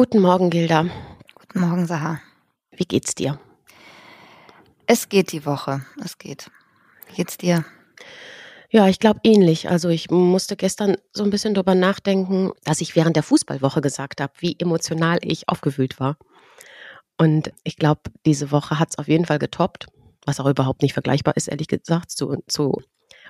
Guten 0.00 0.20
Morgen, 0.20 0.48
Gilda. 0.48 0.86
Guten 1.34 1.60
Morgen, 1.60 1.86
Saha. 1.86 2.22
Wie 2.70 2.86
geht's 2.86 3.14
dir? 3.14 3.38
Es 4.86 5.10
geht 5.10 5.30
die 5.30 5.44
Woche. 5.44 5.84
Es 6.02 6.16
geht. 6.16 6.50
Wie 7.06 7.16
geht's 7.16 7.36
dir? 7.36 7.66
Ja, 8.70 8.88
ich 8.88 8.98
glaube 8.98 9.20
ähnlich. 9.24 9.68
Also 9.68 9.90
ich 9.90 10.10
musste 10.10 10.56
gestern 10.56 10.96
so 11.12 11.22
ein 11.22 11.28
bisschen 11.28 11.52
drüber 11.52 11.74
nachdenken, 11.74 12.52
dass 12.64 12.80
ich 12.80 12.96
während 12.96 13.14
der 13.14 13.22
Fußballwoche 13.22 13.82
gesagt 13.82 14.22
habe, 14.22 14.32
wie 14.38 14.56
emotional 14.58 15.18
ich 15.20 15.50
aufgewühlt 15.50 16.00
war. 16.00 16.16
Und 17.18 17.52
ich 17.62 17.76
glaube, 17.76 18.00
diese 18.24 18.50
Woche 18.52 18.78
hat 18.78 18.88
es 18.92 18.98
auf 18.98 19.06
jeden 19.06 19.26
Fall 19.26 19.38
getoppt, 19.38 19.84
was 20.24 20.40
auch 20.40 20.46
überhaupt 20.46 20.80
nicht 20.80 20.94
vergleichbar 20.94 21.36
ist, 21.36 21.48
ehrlich 21.48 21.68
gesagt, 21.68 22.10
zu, 22.10 22.42
zu 22.46 22.80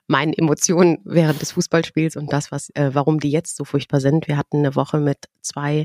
meinen 0.07 0.35
Emotionen 0.35 0.99
während 1.03 1.43
des 1.43 1.51
Fußballspiels 1.51 2.15
und 2.15 2.33
das, 2.33 2.53
was, 2.53 2.71
äh, 2.77 2.91
warum 2.93 3.19
die 3.19 3.33
jetzt 3.33 3.57
so 3.57 3.65
furchtbar 3.65 4.01
sind. 4.01 4.29
Wir 4.29 4.37
hatten 4.37 4.59
eine 4.59 4.77
Woche 4.77 5.01
mit 5.01 5.19
zwei 5.43 5.85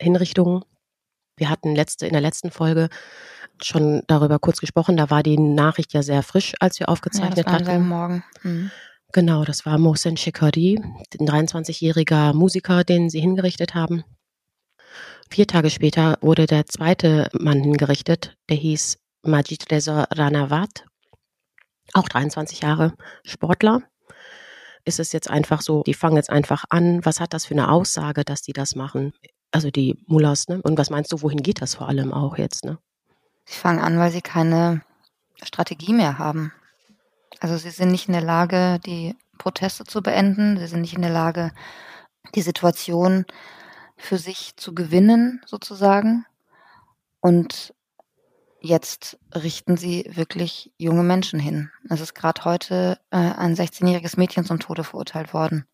Hinrichtungen. 0.00 0.64
Wir 1.36 1.50
hatten 1.50 1.74
letzte, 1.74 2.06
in 2.06 2.12
der 2.12 2.20
letzten 2.20 2.50
Folge 2.50 2.88
schon 3.62 4.02
darüber 4.06 4.38
kurz 4.38 4.60
gesprochen. 4.60 4.96
Da 4.96 5.10
war 5.10 5.22
die 5.22 5.38
Nachricht 5.38 5.92
ja 5.92 6.02
sehr 6.02 6.22
frisch, 6.22 6.54
als 6.60 6.78
wir 6.80 6.88
aufgezeichnet 6.88 7.38
ja, 7.38 7.42
das 7.44 7.66
war 7.66 7.74
hatten. 7.74 7.88
Morgen. 7.88 8.24
Mhm. 8.42 8.70
Genau, 9.12 9.44
das 9.44 9.64
war 9.64 9.78
Mohsen 9.78 10.16
Shikari, 10.16 10.78
ein 11.18 11.26
23-jähriger 11.26 12.34
Musiker, 12.34 12.84
den 12.84 13.08
sie 13.08 13.20
hingerichtet 13.20 13.74
haben. 13.74 14.04
Vier 15.30 15.46
Tage 15.46 15.70
später 15.70 16.18
wurde 16.20 16.46
der 16.46 16.66
zweite 16.66 17.28
Mann 17.32 17.62
hingerichtet, 17.62 18.36
der 18.50 18.56
hieß 18.56 18.98
Majid 19.22 19.70
Reza 19.70 20.06
Ranawat, 20.10 20.84
auch 21.94 22.08
23 22.08 22.60
Jahre 22.60 22.94
Sportler. 23.24 23.82
Ist 24.84 25.00
es 25.00 25.12
jetzt 25.12 25.30
einfach 25.30 25.62
so, 25.62 25.82
die 25.84 25.94
fangen 25.94 26.16
jetzt 26.16 26.30
einfach 26.30 26.64
an. 26.70 27.04
Was 27.04 27.20
hat 27.20 27.34
das 27.34 27.46
für 27.46 27.54
eine 27.54 27.70
Aussage, 27.70 28.24
dass 28.24 28.42
die 28.42 28.52
das 28.52 28.74
machen? 28.74 29.12
Also 29.50 29.70
die 29.70 29.98
Mullahs, 30.06 30.48
ne? 30.48 30.60
Und 30.62 30.78
was 30.78 30.90
meinst 30.90 31.12
du, 31.12 31.22
wohin 31.22 31.42
geht 31.42 31.62
das 31.62 31.74
vor 31.74 31.88
allem 31.88 32.12
auch 32.12 32.36
jetzt, 32.36 32.64
ne? 32.64 32.78
Sie 33.44 33.58
fangen 33.58 33.80
an, 33.80 33.98
weil 33.98 34.10
sie 34.10 34.20
keine 34.20 34.82
Strategie 35.42 35.94
mehr 35.94 36.18
haben. 36.18 36.52
Also 37.40 37.56
sie 37.56 37.70
sind 37.70 37.90
nicht 37.90 38.08
in 38.08 38.12
der 38.12 38.22
Lage, 38.22 38.78
die 38.84 39.16
Proteste 39.38 39.84
zu 39.84 40.02
beenden. 40.02 40.58
Sie 40.58 40.66
sind 40.66 40.82
nicht 40.82 40.94
in 40.94 41.02
der 41.02 41.10
Lage, 41.10 41.52
die 42.34 42.42
Situation 42.42 43.24
für 43.96 44.18
sich 44.18 44.56
zu 44.56 44.74
gewinnen, 44.74 45.40
sozusagen. 45.46 46.26
Und 47.20 47.74
jetzt 48.60 49.18
richten 49.34 49.76
sie 49.76 50.08
wirklich 50.12 50.72
junge 50.76 51.02
Menschen 51.02 51.40
hin. 51.40 51.70
Es 51.88 52.00
ist 52.00 52.14
gerade 52.14 52.44
heute 52.44 52.98
äh, 53.10 53.16
ein 53.16 53.54
16-jähriges 53.54 54.18
Mädchen 54.18 54.44
zum 54.44 54.60
Tode 54.60 54.84
verurteilt 54.84 55.32
worden. 55.32 55.64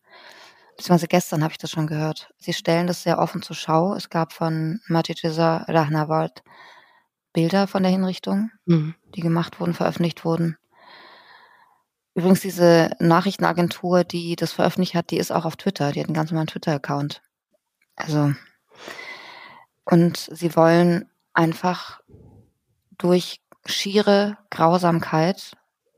Beziehungsweise 0.77 1.07
gestern 1.07 1.43
habe 1.43 1.51
ich 1.51 1.57
das 1.57 1.71
schon 1.71 1.87
gehört. 1.87 2.29
Sie 2.37 2.53
stellen 2.53 2.87
das 2.87 3.03
sehr 3.03 3.19
offen 3.19 3.41
zur 3.41 3.55
Schau. 3.55 3.93
Es 3.93 4.09
gab 4.09 4.33
von 4.33 4.81
Majideza 4.87 5.65
Rahnawald 5.67 6.43
Bilder 7.31 7.67
von 7.67 7.83
der 7.83 7.91
Hinrichtung, 7.91 8.51
mhm. 8.65 8.95
die 9.13 9.21
gemacht 9.21 9.59
wurden, 9.59 9.73
veröffentlicht 9.73 10.25
wurden. 10.25 10.57
Übrigens, 12.13 12.39
diese 12.39 12.91
Nachrichtenagentur, 12.99 14.05
die 14.05 14.37
das 14.37 14.53
veröffentlicht 14.53 14.95
hat, 14.95 15.11
die 15.11 15.17
ist 15.17 15.31
auch 15.31 15.43
auf 15.43 15.57
Twitter. 15.57 15.91
Die 15.91 15.99
hat 15.99 16.07
einen 16.07 16.15
ganz 16.15 16.31
normalen 16.31 16.47
Twitter-Account. 16.47 17.21
Also, 17.97 18.33
und 19.83 20.29
sie 20.31 20.55
wollen 20.55 21.09
einfach 21.33 22.01
durch 22.97 23.41
schiere 23.65 24.37
Grausamkeit 24.49 25.57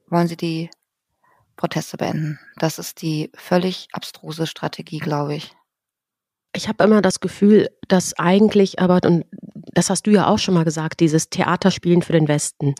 wollen 0.10 0.28
sie 0.28 0.38
die 0.38 0.70
Proteste 1.58 1.98
beenden. 1.98 2.40
Das 2.58 2.80
ist 2.80 3.02
die 3.02 3.32
völlig 3.36 3.88
abstruse 3.92 4.48
Strategie, 4.48 5.00
glaube 5.00 5.36
ich. 5.36 5.52
Ich 6.56 6.68
habe 6.68 6.84
immer 6.84 7.02
das 7.02 7.20
Gefühl, 7.20 7.68
dass 7.88 8.18
eigentlich 8.18 8.80
aber, 8.80 9.00
und 9.06 9.26
das 9.74 9.90
hast 9.90 10.08
du 10.08 10.12
ja 10.12 10.28
auch 10.28 10.40
schon 10.40 10.54
mal 10.54 10.64
gesagt, 10.64 11.02
dieses 11.02 11.30
Theaterspielen 11.30 12.02
für 12.02 12.14
den 12.14 12.28
Westen. 12.28 12.74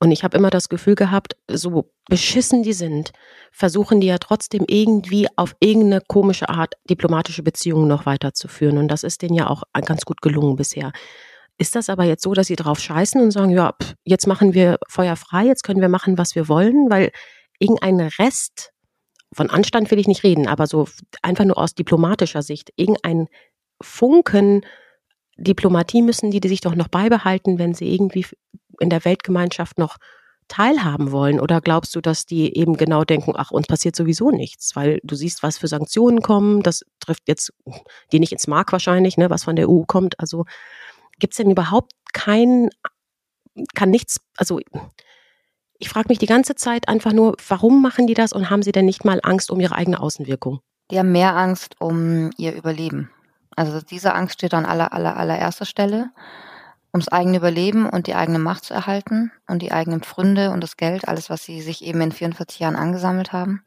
Und 0.00 0.10
ich 0.10 0.24
habe 0.24 0.36
immer 0.36 0.50
das 0.50 0.68
Gefühl 0.68 0.96
gehabt, 0.96 1.36
so 1.48 1.92
beschissen 2.08 2.64
die 2.64 2.72
sind, 2.72 3.12
versuchen 3.52 4.00
die 4.00 4.08
ja 4.08 4.18
trotzdem 4.18 4.64
irgendwie 4.66 5.28
auf 5.36 5.54
irgendeine 5.60 6.00
komische 6.00 6.48
Art 6.48 6.74
diplomatische 6.90 7.44
Beziehungen 7.44 7.86
noch 7.86 8.06
weiterzuführen. 8.06 8.78
Und 8.78 8.88
das 8.88 9.04
ist 9.04 9.22
denen 9.22 9.34
ja 9.34 9.48
auch 9.48 9.62
ganz 9.84 10.04
gut 10.04 10.20
gelungen 10.20 10.56
bisher. 10.56 10.90
Ist 11.58 11.76
das 11.76 11.88
aber 11.88 12.04
jetzt 12.04 12.24
so, 12.24 12.34
dass 12.34 12.48
sie 12.48 12.56
drauf 12.56 12.80
scheißen 12.80 13.20
und 13.20 13.30
sagen, 13.30 13.50
ja, 13.50 13.74
jetzt 14.04 14.26
machen 14.26 14.54
wir 14.54 14.78
Feuer 14.88 15.14
frei, 15.14 15.44
jetzt 15.44 15.62
können 15.62 15.80
wir 15.80 15.88
machen, 15.88 16.18
was 16.18 16.34
wir 16.34 16.48
wollen, 16.48 16.90
weil 16.90 17.12
irgendein 17.62 18.00
Rest 18.00 18.72
von 19.34 19.48
Anstand 19.48 19.90
will 19.90 19.98
ich 19.98 20.08
nicht 20.08 20.24
reden, 20.24 20.46
aber 20.46 20.66
so 20.66 20.88
einfach 21.22 21.44
nur 21.44 21.56
aus 21.56 21.74
diplomatischer 21.74 22.42
Sicht, 22.42 22.70
irgendein 22.76 23.28
Funken 23.80 24.62
Diplomatie 25.38 26.02
müssen 26.02 26.30
die, 26.30 26.40
die 26.40 26.48
sich 26.48 26.60
doch 26.60 26.74
noch 26.74 26.88
beibehalten, 26.88 27.58
wenn 27.58 27.74
sie 27.74 27.92
irgendwie 27.92 28.26
in 28.80 28.90
der 28.90 29.04
Weltgemeinschaft 29.04 29.78
noch 29.78 29.96
teilhaben 30.48 31.12
wollen? 31.12 31.40
Oder 31.40 31.60
glaubst 31.60 31.94
du, 31.96 32.00
dass 32.00 32.26
die 32.26 32.56
eben 32.56 32.76
genau 32.76 33.04
denken, 33.04 33.32
ach, 33.36 33.50
uns 33.50 33.66
passiert 33.66 33.96
sowieso 33.96 34.30
nichts, 34.30 34.76
weil 34.76 35.00
du 35.02 35.14
siehst, 35.14 35.42
was 35.42 35.58
für 35.58 35.68
Sanktionen 35.68 36.20
kommen, 36.20 36.62
das 36.62 36.82
trifft 37.00 37.22
jetzt 37.26 37.52
die 38.12 38.20
nicht 38.20 38.32
ins 38.32 38.46
Mark 38.46 38.72
wahrscheinlich, 38.72 39.16
ne, 39.16 39.30
was 39.30 39.44
von 39.44 39.56
der 39.56 39.68
EU 39.68 39.82
kommt. 39.86 40.20
Also 40.20 40.44
gibt 41.18 41.32
es 41.32 41.38
denn 41.38 41.50
überhaupt 41.50 41.92
kein, 42.12 42.68
kann 43.74 43.90
nichts, 43.90 44.18
also 44.36 44.60
ich 45.82 45.88
frage 45.88 46.08
mich 46.10 46.18
die 46.18 46.26
ganze 46.26 46.54
Zeit 46.54 46.88
einfach 46.88 47.12
nur, 47.12 47.34
warum 47.48 47.82
machen 47.82 48.06
die 48.06 48.14
das 48.14 48.32
und 48.32 48.50
haben 48.50 48.62
sie 48.62 48.70
denn 48.70 48.84
nicht 48.84 49.04
mal 49.04 49.18
Angst 49.24 49.50
um 49.50 49.58
ihre 49.58 49.74
eigene 49.74 49.98
Außenwirkung? 49.98 50.60
Die 50.92 50.98
haben 50.98 51.10
mehr 51.10 51.36
Angst 51.36 51.74
um 51.80 52.30
ihr 52.36 52.54
Überleben. 52.54 53.10
Also 53.56 53.80
diese 53.80 54.14
Angst 54.14 54.34
steht 54.34 54.54
an 54.54 54.64
aller, 54.64 54.92
aller, 54.92 55.16
allererster 55.16 55.64
Stelle, 55.64 56.10
ums 56.94 57.08
eigene 57.08 57.38
Überleben 57.38 57.88
und 57.88 58.06
die 58.06 58.14
eigene 58.14 58.38
Macht 58.38 58.64
zu 58.64 58.74
erhalten 58.74 59.32
und 59.48 59.60
die 59.60 59.72
eigenen 59.72 60.02
Pfründe 60.02 60.52
und 60.52 60.60
das 60.60 60.76
Geld, 60.76 61.08
alles, 61.08 61.30
was 61.30 61.44
sie 61.44 61.60
sich 61.60 61.84
eben 61.84 62.00
in 62.00 62.12
44 62.12 62.60
Jahren 62.60 62.76
angesammelt 62.76 63.32
haben. 63.32 63.64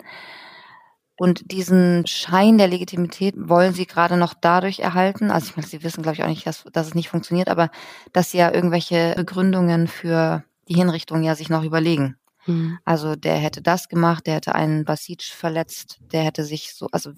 Und 1.17 1.51
diesen 1.51 2.07
Schein 2.07 2.57
der 2.57 2.69
Legitimität 2.69 3.35
wollen 3.37 3.73
sie 3.73 3.87
gerade 3.87 4.15
noch 4.15 4.33
dadurch 4.39 4.79
erhalten. 4.79 5.31
Also 5.31 5.47
ich 5.49 5.57
meine, 5.57 5.67
sie 5.67 5.83
wissen, 5.83 6.01
glaube 6.01 6.15
ich, 6.15 6.23
auch 6.23 6.29
nicht, 6.29 6.47
dass, 6.47 6.63
dass 6.71 6.87
es 6.87 6.95
nicht 6.95 7.09
funktioniert, 7.09 7.49
aber 7.49 7.71
dass 8.13 8.31
sie 8.31 8.37
ja 8.37 8.53
irgendwelche 8.53 9.15
Begründungen 9.17 9.89
für 9.89 10.45
die 10.67 10.75
Hinrichtung 10.75 11.23
ja 11.23 11.35
sich 11.35 11.49
noch 11.49 11.63
überlegen. 11.63 12.17
Mhm. 12.45 12.79
Also 12.85 13.15
der 13.15 13.35
hätte 13.35 13.61
das 13.61 13.87
gemacht, 13.87 14.27
der 14.27 14.35
hätte 14.35 14.55
einen 14.55 14.85
Basic 14.85 15.23
verletzt, 15.23 15.99
der 16.11 16.23
hätte 16.23 16.43
sich 16.43 16.73
so, 16.73 16.87
also 16.91 17.11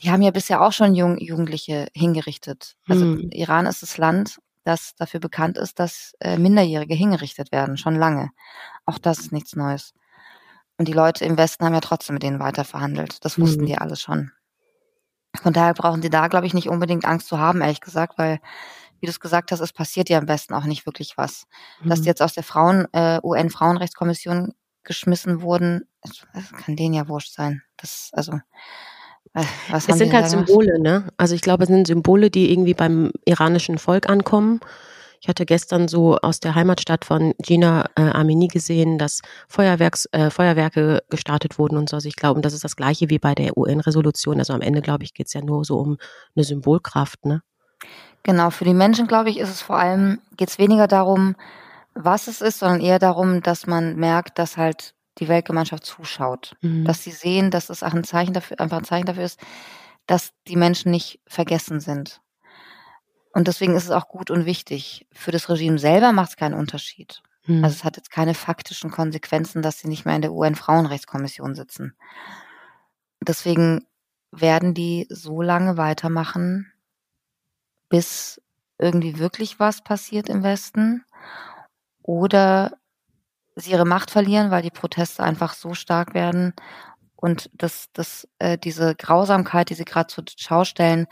die 0.00 0.10
haben 0.10 0.22
ja 0.22 0.30
bisher 0.30 0.60
auch 0.62 0.72
schon 0.72 0.94
Jung, 0.94 1.18
Jugendliche 1.18 1.88
hingerichtet. 1.94 2.76
Also 2.86 3.04
mhm. 3.04 3.30
Iran 3.32 3.66
ist 3.66 3.82
das 3.82 3.96
Land, 3.98 4.38
das 4.64 4.94
dafür 4.96 5.20
bekannt 5.20 5.56
ist, 5.56 5.78
dass 5.78 6.12
äh, 6.20 6.38
Minderjährige 6.38 6.94
hingerichtet 6.94 7.52
werden, 7.52 7.76
schon 7.76 7.96
lange. 7.96 8.30
Auch 8.84 8.98
das 8.98 9.18
ist 9.20 9.32
nichts 9.32 9.56
Neues. 9.56 9.94
Und 10.76 10.88
die 10.88 10.92
Leute 10.92 11.24
im 11.24 11.38
Westen 11.38 11.64
haben 11.64 11.74
ja 11.74 11.80
trotzdem 11.80 12.14
mit 12.14 12.22
denen 12.22 12.40
weiter 12.40 12.64
verhandelt. 12.64 13.24
Das 13.24 13.38
wussten 13.38 13.62
mhm. 13.62 13.66
die 13.66 13.78
alle 13.78 13.96
schon. 13.96 14.32
Von 15.42 15.52
daher 15.52 15.74
brauchen 15.74 16.02
sie 16.02 16.10
da, 16.10 16.28
glaube 16.28 16.46
ich, 16.46 16.54
nicht 16.54 16.68
unbedingt 16.68 17.04
Angst 17.04 17.28
zu 17.28 17.38
haben, 17.38 17.60
ehrlich 17.60 17.80
gesagt, 17.80 18.18
weil 18.18 18.40
wie 19.00 19.06
du 19.06 19.10
es 19.10 19.20
gesagt 19.20 19.52
hast, 19.52 19.60
es 19.60 19.72
passiert 19.72 20.08
ja 20.08 20.18
am 20.18 20.26
besten 20.26 20.54
auch 20.54 20.64
nicht 20.64 20.86
wirklich 20.86 21.16
was. 21.16 21.46
Mhm. 21.82 21.88
Dass 21.88 22.00
die 22.02 22.08
jetzt 22.08 22.22
aus 22.22 22.34
der 22.34 22.42
Frauen, 22.42 22.86
äh, 22.92 23.20
UN-Frauenrechtskommission 23.22 24.52
geschmissen 24.84 25.42
wurden, 25.42 25.88
das 26.02 26.52
kann 26.52 26.76
denen 26.76 26.94
ja 26.94 27.08
wurscht 27.08 27.32
sein. 27.32 27.62
Das, 27.76 28.10
also, 28.12 28.32
äh, 29.34 29.44
was 29.70 29.88
es 29.88 29.98
sind 29.98 30.12
halt 30.12 30.28
Symbole, 30.28 30.80
ne? 30.80 31.08
Also 31.16 31.34
ich 31.34 31.40
glaube, 31.42 31.64
es 31.64 31.68
sind 31.68 31.86
Symbole, 31.86 32.30
die 32.30 32.52
irgendwie 32.52 32.74
beim 32.74 33.12
iranischen 33.24 33.78
Volk 33.78 34.08
ankommen. 34.08 34.60
Ich 35.20 35.28
hatte 35.28 35.46
gestern 35.46 35.88
so 35.88 36.16
aus 36.18 36.40
der 36.40 36.54
Heimatstadt 36.54 37.04
von 37.04 37.34
Gina 37.38 37.86
äh, 37.96 38.02
Amini 38.02 38.48
gesehen, 38.48 38.98
dass 38.98 39.22
Feuerwerks, 39.48 40.06
äh, 40.12 40.30
Feuerwerke 40.30 41.02
gestartet 41.10 41.58
wurden 41.58 41.76
und 41.76 41.88
so. 41.88 41.96
Also 41.96 42.08
ich 42.08 42.16
glaube, 42.16 42.40
das 42.42 42.52
ist 42.52 42.64
das 42.64 42.76
gleiche 42.76 43.10
wie 43.10 43.18
bei 43.18 43.34
der 43.34 43.56
UN-Resolution. 43.56 44.38
Also 44.38 44.52
am 44.52 44.60
Ende, 44.60 44.82
glaube 44.82 45.04
ich, 45.04 45.14
geht 45.14 45.26
es 45.26 45.32
ja 45.32 45.40
nur 45.40 45.64
so 45.64 45.78
um 45.78 45.96
eine 46.34 46.44
Symbolkraft, 46.44 47.24
ne? 47.24 47.42
Genau, 48.26 48.50
für 48.50 48.64
die 48.64 48.74
Menschen, 48.74 49.06
glaube 49.06 49.30
ich, 49.30 49.38
ist 49.38 49.50
es 49.50 49.62
vor 49.62 49.78
allem, 49.78 50.20
geht 50.36 50.48
es 50.48 50.58
weniger 50.58 50.88
darum, 50.88 51.36
was 51.94 52.26
es 52.26 52.40
ist, 52.40 52.58
sondern 52.58 52.80
eher 52.80 52.98
darum, 52.98 53.40
dass 53.40 53.68
man 53.68 53.94
merkt, 53.94 54.40
dass 54.40 54.56
halt 54.56 54.94
die 55.18 55.28
Weltgemeinschaft 55.28 55.84
zuschaut. 55.86 56.56
Mhm. 56.60 56.84
Dass 56.84 57.04
sie 57.04 57.12
sehen, 57.12 57.52
dass 57.52 57.70
es 57.70 57.84
auch 57.84 57.94
ein 57.94 58.02
Zeichen 58.02 58.34
dafür, 58.34 58.58
einfach 58.58 58.78
ein 58.78 58.84
Zeichen 58.84 59.06
dafür 59.06 59.22
ist, 59.22 59.38
dass 60.08 60.32
die 60.48 60.56
Menschen 60.56 60.90
nicht 60.90 61.20
vergessen 61.28 61.78
sind. 61.78 62.20
Und 63.32 63.46
deswegen 63.46 63.76
ist 63.76 63.84
es 63.84 63.92
auch 63.92 64.08
gut 64.08 64.32
und 64.32 64.44
wichtig. 64.44 65.06
Für 65.12 65.30
das 65.30 65.48
Regime 65.48 65.78
selber 65.78 66.10
macht 66.10 66.30
es 66.30 66.36
keinen 66.36 66.54
Unterschied. 66.54 67.22
Mhm. 67.46 67.62
Also 67.62 67.76
es 67.76 67.84
hat 67.84 67.96
jetzt 67.96 68.10
keine 68.10 68.34
faktischen 68.34 68.90
Konsequenzen, 68.90 69.62
dass 69.62 69.78
sie 69.78 69.86
nicht 69.86 70.04
mehr 70.04 70.16
in 70.16 70.22
der 70.22 70.32
UN-Frauenrechtskommission 70.32 71.54
sitzen. 71.54 71.94
Deswegen 73.20 73.86
werden 74.32 74.74
die 74.74 75.06
so 75.10 75.42
lange 75.42 75.76
weitermachen, 75.76 76.72
bis 77.88 78.40
irgendwie 78.78 79.18
wirklich 79.18 79.58
was 79.58 79.82
passiert 79.82 80.28
im 80.28 80.42
Westen 80.42 81.04
oder 82.02 82.72
sie 83.54 83.70
ihre 83.70 83.86
Macht 83.86 84.10
verlieren, 84.10 84.50
weil 84.50 84.62
die 84.62 84.70
Proteste 84.70 85.22
einfach 85.22 85.54
so 85.54 85.74
stark 85.74 86.14
werden 86.14 86.52
und 87.16 87.50
dass, 87.54 87.86
dass 87.92 88.28
äh, 88.38 88.58
diese 88.58 88.94
Grausamkeit, 88.94 89.70
die 89.70 89.74
sie 89.74 89.86
gerade 89.86 90.08
zur 90.08 90.24
Schau 90.36 90.64
stellen, 90.64 91.06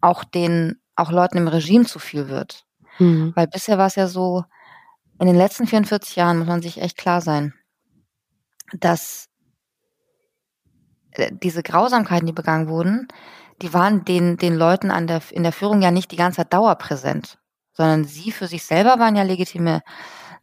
auch 0.00 0.24
den 0.24 0.80
auch 0.94 1.10
Leuten 1.10 1.38
im 1.38 1.48
Regime 1.48 1.84
zu 1.84 1.98
viel 1.98 2.28
wird. 2.28 2.64
Mhm. 2.98 3.32
Weil 3.34 3.46
bisher 3.48 3.78
war 3.78 3.86
es 3.86 3.96
ja 3.96 4.06
so, 4.06 4.44
in 5.20 5.26
den 5.26 5.36
letzten 5.36 5.66
44 5.66 6.16
Jahren 6.16 6.38
muss 6.38 6.48
man 6.48 6.62
sich 6.62 6.80
echt 6.80 6.96
klar 6.96 7.20
sein, 7.20 7.54
dass 8.72 9.28
äh, 11.12 11.30
diese 11.32 11.62
Grausamkeiten, 11.62 12.26
die 12.26 12.32
begangen 12.32 12.68
wurden, 12.68 13.08
die 13.62 13.74
waren 13.74 14.04
den, 14.04 14.36
den 14.36 14.54
Leuten 14.54 14.90
an 14.90 15.06
der, 15.06 15.20
in 15.30 15.42
der 15.42 15.52
Führung 15.52 15.82
ja 15.82 15.90
nicht 15.90 16.10
die 16.12 16.16
ganze 16.16 16.38
Zeit 16.38 16.52
dauerpräsent, 16.52 17.38
sondern 17.72 18.04
sie 18.04 18.32
für 18.32 18.46
sich 18.46 18.64
selber 18.64 18.98
waren 18.98 19.16
ja 19.16 19.22
legitime 19.22 19.82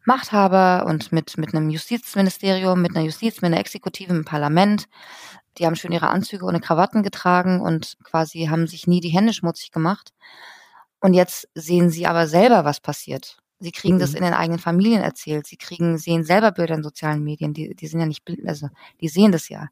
Machthaber 0.06 0.86
und 0.86 1.12
mit, 1.12 1.38
mit 1.38 1.54
einem 1.54 1.70
Justizministerium, 1.70 2.82
mit 2.82 2.96
einer 2.96 3.06
Justiz, 3.06 3.42
mit 3.42 3.52
einer 3.52 3.60
Exekutive 3.60 4.14
im 4.14 4.26
Parlament. 4.26 4.88
Die 5.58 5.66
haben 5.66 5.76
schön 5.76 5.92
ihre 5.92 6.10
Anzüge 6.10 6.46
ohne 6.46 6.60
Krawatten 6.60 7.02
getragen 7.02 7.62
und 7.62 7.98
quasi 8.04 8.46
haben 8.46 8.68
sich 8.68 8.88
nie 8.88 9.00
die 9.00 9.10
Hände 9.10 9.34
schmutzig 9.34 9.72
gemacht. 9.72 10.14
Und 11.00 11.14
jetzt 11.14 11.48
sehen 11.56 11.90
sie 11.90 12.08
aber 12.08 12.28
selber, 12.28 12.66
was 12.66 12.80
passiert. 12.80 13.38
Sie 13.60 13.72
kriegen 13.72 13.96
mhm. 13.96 14.00
das 14.00 14.14
in 14.14 14.24
den 14.24 14.34
eigenen 14.34 14.60
Familien 14.60 15.02
erzählt. 15.02 15.48
Sie 15.48 15.58
kriegen, 15.58 15.98
sehen 15.98 16.24
selber 16.24 16.52
Bilder 16.52 16.76
in 16.76 16.84
sozialen 16.84 17.24
Medien. 17.24 17.54
Die, 17.54 17.74
die 17.74 17.88
sind 17.88 18.00
ja 18.00 18.06
nicht 18.06 18.26
blind, 18.26 18.48
also 18.48 18.70
die 19.02 19.08
sehen 19.08 19.32
das 19.32 19.50
ja. 19.50 19.70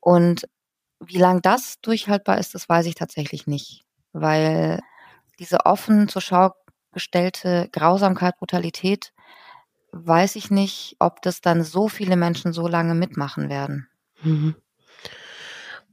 Und 0.00 0.48
wie 1.00 1.18
lang 1.18 1.42
das 1.42 1.80
durchhaltbar 1.80 2.38
ist, 2.38 2.54
das 2.54 2.68
weiß 2.68 2.86
ich 2.86 2.94
tatsächlich 2.94 3.46
nicht. 3.46 3.84
Weil 4.12 4.80
diese 5.38 5.66
offen 5.66 6.08
zur 6.08 6.22
Schau 6.22 6.52
gestellte 6.92 7.68
Grausamkeit, 7.72 8.38
Brutalität, 8.38 9.12
weiß 9.92 10.36
ich 10.36 10.50
nicht, 10.50 10.96
ob 10.98 11.22
das 11.22 11.40
dann 11.40 11.62
so 11.62 11.88
viele 11.88 12.16
Menschen 12.16 12.52
so 12.52 12.66
lange 12.66 12.94
mitmachen 12.94 13.48
werden. 13.48 13.88
Mhm. 14.22 14.56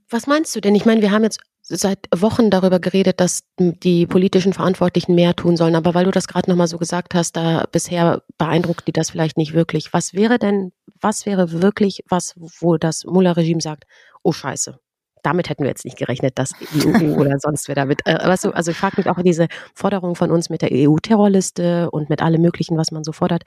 Was 0.09 0.27
meinst 0.27 0.55
du 0.55 0.61
denn? 0.61 0.75
Ich 0.75 0.85
meine, 0.85 1.01
wir 1.01 1.11
haben 1.11 1.23
jetzt 1.23 1.39
seit 1.67 2.07
Wochen 2.15 2.51
darüber 2.51 2.79
geredet, 2.79 3.19
dass 3.19 3.43
die 3.57 4.05
politischen 4.05 4.53
Verantwortlichen 4.53 5.15
mehr 5.15 5.35
tun 5.35 5.57
sollen. 5.57 5.75
Aber 5.75 5.95
weil 5.95 6.05
du 6.05 6.11
das 6.11 6.27
gerade 6.27 6.49
nochmal 6.49 6.67
so 6.67 6.77
gesagt 6.77 7.15
hast, 7.15 7.35
da 7.35 7.65
bisher 7.71 8.21
beeindruckt 8.37 8.87
die 8.87 8.91
das 8.91 9.09
vielleicht 9.09 9.37
nicht 9.37 9.53
wirklich. 9.53 9.91
Was 9.91 10.13
wäre 10.13 10.37
denn, 10.37 10.73
was 11.01 11.25
wäre 11.25 11.51
wirklich 11.51 12.03
was, 12.07 12.35
wo 12.37 12.77
das 12.77 13.03
Mullah-Regime 13.05 13.61
sagt, 13.61 13.85
oh 14.21 14.31
Scheiße, 14.31 14.79
damit 15.25 15.49
hätten 15.49 15.63
wir 15.63 15.69
jetzt 15.69 15.85
nicht 15.85 15.97
gerechnet, 15.97 16.37
dass 16.37 16.51
die 16.71 16.87
EU 16.87 17.15
oder 17.19 17.39
sonst 17.39 17.67
wer 17.67 17.75
damit. 17.75 18.05
Äh, 18.05 18.15
weißt 18.15 18.45
du, 18.45 18.51
also 18.51 18.71
ich 18.71 18.77
frage 18.77 18.97
mich 18.97 19.09
auch 19.09 19.21
diese 19.21 19.47
Forderung 19.73 20.15
von 20.15 20.31
uns 20.31 20.49
mit 20.49 20.61
der 20.61 20.69
EU-Terrorliste 20.71 21.89
und 21.91 22.09
mit 22.09 22.21
allem 22.21 22.41
Möglichen, 22.41 22.77
was 22.77 22.91
man 22.91 23.03
so 23.03 23.11
fordert. 23.11 23.43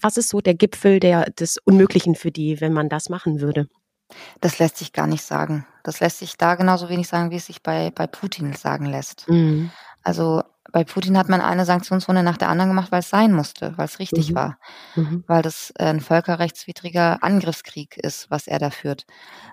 Was 0.00 0.16
ist 0.16 0.28
so 0.28 0.40
der 0.40 0.54
Gipfel 0.54 1.00
der, 1.00 1.30
des 1.30 1.58
Unmöglichen 1.58 2.14
für 2.14 2.30
die, 2.30 2.60
wenn 2.60 2.72
man 2.72 2.88
das 2.88 3.08
machen 3.08 3.40
würde? 3.40 3.68
Das 4.40 4.58
lässt 4.58 4.76
sich 4.76 4.92
gar 4.92 5.06
nicht 5.06 5.22
sagen. 5.22 5.66
Das 5.82 6.00
lässt 6.00 6.18
sich 6.18 6.36
da 6.36 6.54
genauso 6.54 6.88
wenig 6.88 7.08
sagen, 7.08 7.30
wie 7.30 7.36
es 7.36 7.46
sich 7.46 7.62
bei, 7.62 7.90
bei 7.90 8.06
Putin 8.06 8.52
sagen 8.52 8.86
lässt. 8.86 9.28
Mhm. 9.28 9.70
Also 10.02 10.42
bei 10.72 10.84
Putin 10.84 11.16
hat 11.16 11.28
man 11.28 11.40
eine 11.40 11.64
Sanktionsrunde 11.64 12.22
nach 12.22 12.36
der 12.36 12.48
anderen 12.48 12.70
gemacht, 12.70 12.92
weil 12.92 13.00
es 13.00 13.10
sein 13.10 13.32
musste, 13.32 13.76
weil 13.76 13.86
es 13.86 13.98
richtig 13.98 14.30
mhm. 14.30 14.34
war, 14.34 14.58
mhm. 14.94 15.24
weil 15.26 15.42
das 15.42 15.72
ein 15.78 16.00
völkerrechtswidriger 16.00 17.22
Angriffskrieg 17.22 17.96
ist, 17.96 18.30
was 18.30 18.46
er 18.46 18.58
da 18.58 18.70
führt. 18.70 19.06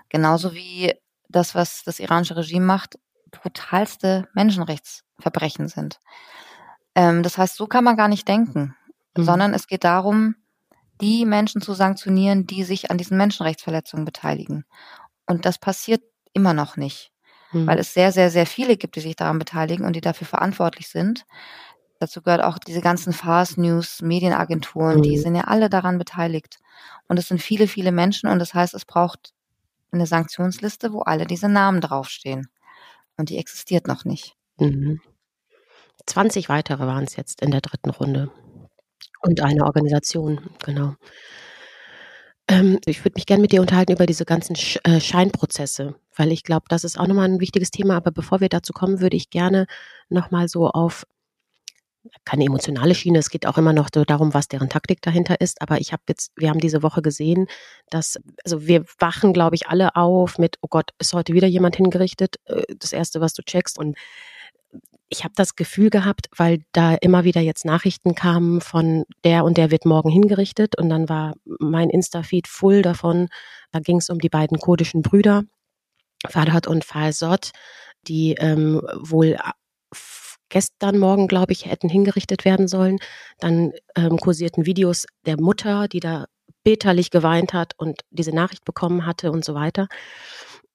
Genauso 0.08 0.54
wie 0.54 0.92
das, 1.34 1.54
was 1.54 1.82
das 1.84 1.98
iranische 1.98 2.36
Regime 2.36 2.64
macht, 2.64 2.98
brutalste 3.30 4.28
Menschenrechtsverbrechen 4.34 5.68
sind. 5.68 5.98
Ähm, 6.94 7.22
das 7.22 7.38
heißt, 7.38 7.56
so 7.56 7.66
kann 7.66 7.84
man 7.84 7.96
gar 7.96 8.08
nicht 8.08 8.28
denken, 8.28 8.74
mhm. 9.16 9.24
sondern 9.24 9.54
es 9.54 9.66
geht 9.66 9.84
darum, 9.84 10.36
die 11.00 11.24
Menschen 11.24 11.60
zu 11.60 11.74
sanktionieren, 11.74 12.46
die 12.46 12.64
sich 12.64 12.90
an 12.90 12.98
diesen 12.98 13.16
Menschenrechtsverletzungen 13.16 14.04
beteiligen. 14.04 14.64
Und 15.26 15.44
das 15.44 15.58
passiert 15.58 16.02
immer 16.32 16.54
noch 16.54 16.76
nicht, 16.76 17.10
mhm. 17.52 17.66
weil 17.66 17.78
es 17.78 17.94
sehr, 17.94 18.12
sehr, 18.12 18.30
sehr 18.30 18.46
viele 18.46 18.76
gibt, 18.76 18.96
die 18.96 19.00
sich 19.00 19.16
daran 19.16 19.38
beteiligen 19.38 19.84
und 19.84 19.96
die 19.96 20.00
dafür 20.00 20.26
verantwortlich 20.26 20.88
sind. 20.88 21.24
Dazu 21.98 22.22
gehört 22.22 22.42
auch 22.42 22.58
diese 22.58 22.80
ganzen 22.80 23.12
Fast 23.12 23.58
News, 23.58 24.02
Medienagenturen, 24.02 24.98
mhm. 24.98 25.02
die 25.02 25.18
sind 25.18 25.34
ja 25.34 25.44
alle 25.44 25.68
daran 25.68 25.98
beteiligt. 25.98 26.58
Und 27.08 27.18
es 27.18 27.28
sind 27.28 27.42
viele, 27.42 27.66
viele 27.66 27.92
Menschen 27.92 28.28
und 28.28 28.38
das 28.38 28.54
heißt, 28.54 28.74
es 28.74 28.84
braucht 28.84 29.33
eine 29.94 30.06
Sanktionsliste, 30.06 30.92
wo 30.92 31.00
alle 31.00 31.26
diese 31.26 31.48
Namen 31.48 31.80
draufstehen. 31.80 32.48
Und 33.16 33.30
die 33.30 33.38
existiert 33.38 33.86
noch 33.86 34.04
nicht. 34.04 34.36
Mhm. 34.58 35.00
20 36.06 36.48
weitere 36.48 36.86
waren 36.86 37.04
es 37.04 37.16
jetzt 37.16 37.40
in 37.42 37.50
der 37.50 37.60
dritten 37.60 37.90
Runde. 37.90 38.30
Und 39.22 39.40
eine 39.40 39.64
Organisation, 39.64 40.50
genau. 40.64 40.94
Ähm, 42.48 42.78
ich 42.84 43.04
würde 43.04 43.14
mich 43.16 43.26
gerne 43.26 43.40
mit 43.40 43.52
dir 43.52 43.62
unterhalten 43.62 43.92
über 43.92 44.06
diese 44.06 44.26
ganzen 44.26 44.54
Sch 44.54 44.78
äh, 44.84 45.00
Scheinprozesse, 45.00 45.94
weil 46.14 46.30
ich 46.30 46.42
glaube, 46.42 46.66
das 46.68 46.84
ist 46.84 46.98
auch 46.98 47.06
nochmal 47.06 47.28
ein 47.28 47.40
wichtiges 47.40 47.70
Thema. 47.70 47.96
Aber 47.96 48.10
bevor 48.10 48.40
wir 48.40 48.50
dazu 48.50 48.72
kommen, 48.72 49.00
würde 49.00 49.16
ich 49.16 49.30
gerne 49.30 49.66
nochmal 50.10 50.48
so 50.48 50.68
auf 50.68 51.06
keine 52.24 52.44
emotionale 52.44 52.94
Schiene, 52.94 53.18
es 53.18 53.30
geht 53.30 53.46
auch 53.46 53.58
immer 53.58 53.72
noch 53.72 53.88
so 53.94 54.04
darum, 54.04 54.34
was 54.34 54.48
deren 54.48 54.68
Taktik 54.68 55.00
dahinter 55.02 55.40
ist. 55.40 55.62
Aber 55.62 55.80
ich 55.80 55.92
habe 55.92 56.02
jetzt, 56.08 56.32
wir 56.36 56.50
haben 56.50 56.60
diese 56.60 56.82
Woche 56.82 57.02
gesehen, 57.02 57.46
dass, 57.90 58.18
also 58.44 58.66
wir 58.66 58.84
wachen, 58.98 59.32
glaube 59.32 59.56
ich, 59.56 59.68
alle 59.68 59.96
auf 59.96 60.38
mit, 60.38 60.56
oh 60.62 60.68
Gott, 60.68 60.90
ist 60.98 61.14
heute 61.14 61.32
wieder 61.34 61.48
jemand 61.48 61.76
hingerichtet? 61.76 62.36
Äh, 62.46 62.62
das 62.78 62.92
Erste, 62.92 63.20
was 63.20 63.34
du 63.34 63.42
checkst. 63.42 63.78
Und 63.78 63.96
ich 65.08 65.24
habe 65.24 65.34
das 65.36 65.56
Gefühl 65.56 65.90
gehabt, 65.90 66.28
weil 66.36 66.62
da 66.72 66.94
immer 66.94 67.24
wieder 67.24 67.40
jetzt 67.40 67.64
Nachrichten 67.64 68.14
kamen 68.14 68.60
von 68.60 69.04
der 69.22 69.44
und 69.44 69.56
der 69.56 69.70
wird 69.70 69.84
morgen 69.84 70.10
hingerichtet. 70.10 70.76
Und 70.76 70.88
dann 70.88 71.08
war 71.08 71.34
mein 71.44 71.90
Insta-Feed 71.90 72.48
voll 72.48 72.82
davon. 72.82 73.28
Da 73.72 73.80
ging 73.80 73.98
es 73.98 74.10
um 74.10 74.18
die 74.18 74.28
beiden 74.28 74.58
kurdischen 74.58 75.02
Brüder, 75.02 75.44
Farhat 76.28 76.66
und 76.66 76.84
Falsot, 76.84 77.50
die 78.06 78.34
ähm, 78.34 78.80
wohl 79.00 79.36
gestern 80.48 80.98
Morgen, 80.98 81.28
glaube 81.28 81.52
ich, 81.52 81.66
hätten 81.66 81.88
hingerichtet 81.88 82.44
werden 82.44 82.68
sollen. 82.68 82.98
Dann 83.38 83.72
ähm, 83.96 84.18
kursierten 84.18 84.66
Videos 84.66 85.06
der 85.26 85.40
Mutter, 85.40 85.88
die 85.88 86.00
da 86.00 86.26
bitterlich 86.62 87.10
geweint 87.10 87.52
hat 87.52 87.72
und 87.76 88.00
diese 88.10 88.34
Nachricht 88.34 88.64
bekommen 88.64 89.06
hatte 89.06 89.30
und 89.30 89.44
so 89.44 89.54
weiter. 89.54 89.88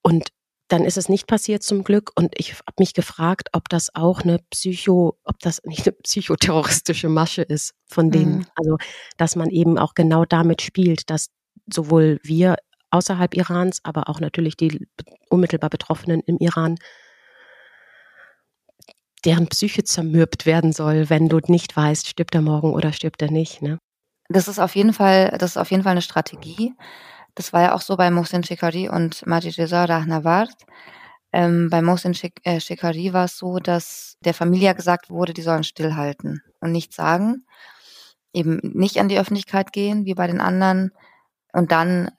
Und 0.01 0.30
dann 0.69 0.86
ist 0.86 0.98
es 0.98 1.10
nicht 1.10 1.27
passiert 1.27 1.63
zum 1.63 1.83
Glück. 1.83 2.12
Und 2.16 2.33
ich 2.38 2.54
habe 2.54 2.75
mich 2.77 2.94
gefragt, 2.94 3.50
ob 3.54 3.68
das 3.69 3.94
auch 3.95 4.21
eine 4.21 4.39
Psycho, 4.51 5.18
ob 5.24 5.39
das 5.39 5.62
nicht 5.63 5.88
eine 5.88 5.95
psychoterroristische 6.04 7.10
Masche 7.10 7.42
ist 7.42 7.74
von 7.88 8.12
denen. 8.12 8.38
Mhm. 8.38 8.45
Also, 8.56 8.77
dass 9.18 9.36
man 9.36 9.50
eben 9.50 9.77
auch 9.77 9.95
genau 9.95 10.25
damit 10.25 10.62
spielt, 10.62 11.10
dass 11.10 11.30
sowohl 11.71 12.19
wir 12.24 12.57
außerhalb 12.92 13.36
Irans, 13.36 13.80
aber 13.83 14.10
auch 14.10 14.19
natürlich 14.19 14.57
die 14.57 14.88
unmittelbar 15.30 15.69
Betroffenen 15.69 16.21
im 16.21 16.38
Iran 16.38 16.77
deren 19.26 19.47
Psyche 19.47 19.83
zermürbt 19.83 20.45
werden 20.45 20.71
soll, 20.71 21.09
wenn 21.09 21.30
du 21.30 21.40
nicht 21.47 21.76
weißt, 21.76 22.07
stirbt 22.07 22.35
er 22.35 22.42
morgen 22.42 22.73
oder 22.73 22.94
stirbt 22.94 23.21
er 23.21 23.31
nicht. 23.31 23.61
Ne? 23.61 23.80
Das 24.30 24.47
ist 24.47 24.59
auf 24.59 24.76
jeden 24.76 24.94
Fall, 24.94 25.35
das 25.40 25.52
ist 25.52 25.57
auf 25.57 25.71
jeden 25.71 25.83
Fall 25.83 25.92
eine 25.92 26.02
Strategie. 26.02 26.73
Das 27.35 27.54
war 27.54 27.61
ja 27.61 27.76
auch 27.76 27.81
so 27.81 27.97
bei 27.97 28.11
Mohsen 28.11 28.44
Shikari 28.44 28.90
und 28.90 29.26
Majid 29.26 29.57
Reza 29.57 29.85
Rahnavard. 29.85 30.54
Ähm, 31.31 31.69
bei 31.69 31.81
Mohsen 31.81 32.16
äh, 32.44 32.59
Shikari 32.59 33.14
war 33.14 33.26
es 33.26 33.38
so, 33.38 33.59
dass 33.59 34.18
der 34.26 34.33
Familie 34.33 34.73
gesagt 34.73 35.09
wurde, 35.09 35.33
die 35.33 35.42
sollen 35.42 35.64
stillhalten 35.64 36.42
und 36.59 36.71
nichts 36.71 36.95
sagen, 36.95 37.45
eben 38.33 38.59
nicht 38.64 38.99
an 38.99 39.09
die 39.09 39.19
Öffentlichkeit 39.19 39.71
gehen, 39.71 40.06
wie 40.06 40.16
bei 40.16 40.28
den 40.28 40.42
anderen. 40.42 40.92
Und 41.54 41.71
dann 41.71 42.11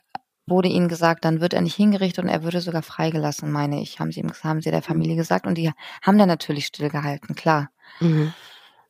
wurde 0.51 0.69
ihnen 0.69 0.89
gesagt, 0.89 1.25
dann 1.25 1.41
wird 1.41 1.55
er 1.55 1.63
nicht 1.63 1.77
hingerichtet 1.77 2.25
und 2.25 2.31
er 2.31 2.43
würde 2.43 2.61
sogar 2.61 2.83
freigelassen, 2.83 3.51
meine 3.51 3.81
ich, 3.81 4.01
haben 4.01 4.13
sie, 4.13 4.23
haben 4.23 4.61
sie 4.61 4.71
der 4.71 4.83
Familie 4.83 5.17
gesagt. 5.17 5.47
Und 5.47 5.57
die 5.57 5.73
haben 6.03 6.19
dann 6.19 6.29
natürlich 6.29 6.67
stillgehalten, 6.67 7.35
klar. 7.35 7.71
Mhm. 8.01 8.33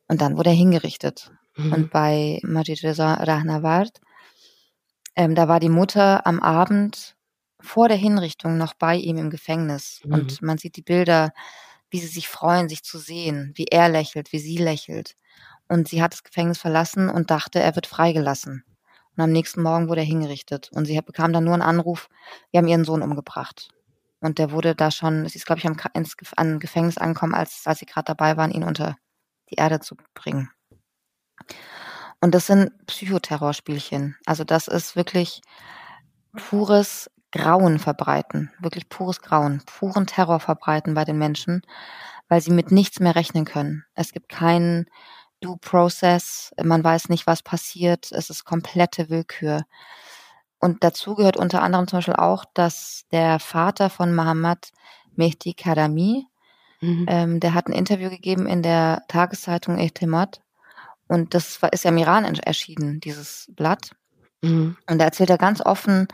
Und 0.07 0.21
dann 0.21 0.37
wurde 0.37 0.49
er 0.49 0.55
hingerichtet. 0.55 1.31
Mhm. 1.55 1.73
Und 1.73 1.91
bei 1.91 2.39
Majid 2.43 2.83
Reza 2.83 3.13
Rahnavard, 3.13 4.01
ähm, 5.15 5.35
da 5.35 5.47
war 5.47 5.59
die 5.59 5.69
Mutter 5.69 6.25
am 6.25 6.39
Abend 6.39 7.15
vor 7.59 7.87
der 7.87 7.97
Hinrichtung 7.97 8.57
noch 8.57 8.73
bei 8.73 8.95
ihm 8.95 9.17
im 9.17 9.29
Gefängnis. 9.29 10.01
Mhm. 10.03 10.13
Und 10.13 10.41
man 10.41 10.57
sieht 10.57 10.75
die 10.75 10.81
Bilder, 10.81 11.31
wie 11.89 11.99
sie 11.99 12.07
sich 12.07 12.27
freuen, 12.27 12.69
sich 12.69 12.83
zu 12.83 12.97
sehen, 12.97 13.51
wie 13.55 13.65
er 13.65 13.89
lächelt, 13.89 14.31
wie 14.31 14.39
sie 14.39 14.57
lächelt. 14.57 15.15
Und 15.67 15.87
sie 15.87 16.01
hat 16.01 16.13
das 16.13 16.23
Gefängnis 16.23 16.57
verlassen 16.57 17.09
und 17.09 17.31
dachte, 17.31 17.59
er 17.59 17.75
wird 17.75 17.87
freigelassen. 17.87 18.63
Und 19.21 19.25
am 19.25 19.33
nächsten 19.33 19.61
Morgen 19.61 19.87
wurde 19.87 20.01
er 20.01 20.07
hingerichtet. 20.07 20.71
Und 20.73 20.85
sie 20.85 20.99
bekam 20.99 21.31
dann 21.31 21.43
nur 21.43 21.53
einen 21.53 21.61
Anruf, 21.61 22.09
wir 22.49 22.57
haben 22.57 22.67
ihren 22.67 22.85
Sohn 22.85 23.03
umgebracht. 23.03 23.69
Und 24.19 24.39
der 24.39 24.49
wurde 24.49 24.73
da 24.73 24.89
schon, 24.89 25.27
sie 25.27 25.37
ist, 25.37 25.45
glaube 25.45 25.59
ich, 25.59 25.67
am, 25.67 25.77
ins, 25.93 26.15
an 26.35 26.59
Gefängnis 26.59 26.97
angekommen, 26.97 27.35
als, 27.35 27.61
als 27.65 27.77
sie 27.77 27.85
gerade 27.85 28.05
dabei 28.05 28.35
waren, 28.35 28.49
ihn 28.49 28.63
unter 28.63 28.97
die 29.51 29.55
Erde 29.55 29.79
zu 29.79 29.95
bringen. 30.15 30.49
Und 32.19 32.33
das 32.33 32.47
sind 32.47 32.71
Psychoterrorspielchen. 32.87 34.17
Also 34.25 34.43
das 34.43 34.67
ist 34.67 34.95
wirklich 34.95 35.41
pures 36.35 37.11
Grauen 37.31 37.77
verbreiten, 37.77 38.51
wirklich 38.59 38.89
pures 38.89 39.21
Grauen, 39.21 39.61
puren 39.67 40.07
Terror 40.07 40.39
verbreiten 40.39 40.95
bei 40.95 41.05
den 41.05 41.19
Menschen, 41.19 41.61
weil 42.27 42.41
sie 42.41 42.51
mit 42.51 42.71
nichts 42.71 42.99
mehr 42.99 43.13
rechnen 43.13 43.45
können. 43.45 43.85
Es 43.93 44.13
gibt 44.13 44.29
keinen 44.29 44.87
Due 45.41 45.57
Process, 45.59 46.51
man 46.61 46.83
weiß 46.83 47.09
nicht, 47.09 47.27
was 47.27 47.43
passiert, 47.43 48.11
es 48.11 48.29
ist 48.29 48.45
komplette 48.45 49.09
Willkür. 49.09 49.65
Und 50.59 50.83
dazu 50.83 51.15
gehört 51.15 51.37
unter 51.37 51.61
anderem 51.61 51.87
zum 51.87 51.97
Beispiel 51.97 52.15
auch, 52.15 52.45
dass 52.53 53.05
der 53.11 53.39
Vater 53.39 53.89
von 53.89 54.13
Mohammed 54.15 54.71
Mehdi 55.15 55.53
Karami, 55.53 56.27
Mhm. 56.81 57.05
Ähm, 57.07 57.39
der 57.39 57.53
hat 57.53 57.67
ein 57.67 57.73
Interview 57.73 58.09
gegeben 58.09 58.47
in 58.47 58.63
der 58.63 59.03
Tageszeitung 59.07 59.77
Ehtimat. 59.77 60.41
Und 61.07 61.33
das 61.33 61.61
war, 61.61 61.71
ist 61.73 61.83
ja 61.83 61.91
im 61.91 61.97
Iran 61.97 62.25
erschienen, 62.25 62.99
dieses 62.99 63.47
Blatt. 63.55 63.91
Mhm. 64.41 64.77
Und 64.89 64.97
da 64.97 65.05
erzählt 65.05 65.29
er 65.29 65.37
ganz 65.37 65.61
offen 65.61 66.07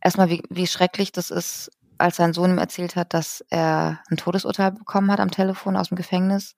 erstmal, 0.00 0.30
wie, 0.30 0.42
wie 0.48 0.66
schrecklich 0.66 1.10
das 1.12 1.30
ist, 1.30 1.70
als 1.98 2.16
sein 2.16 2.32
Sohn 2.32 2.50
ihm 2.50 2.58
erzählt 2.58 2.94
hat, 2.94 3.12
dass 3.12 3.44
er 3.50 4.00
ein 4.08 4.16
Todesurteil 4.16 4.70
bekommen 4.70 5.10
hat 5.10 5.18
am 5.18 5.32
Telefon 5.32 5.76
aus 5.76 5.88
dem 5.88 5.96
Gefängnis. 5.96 6.54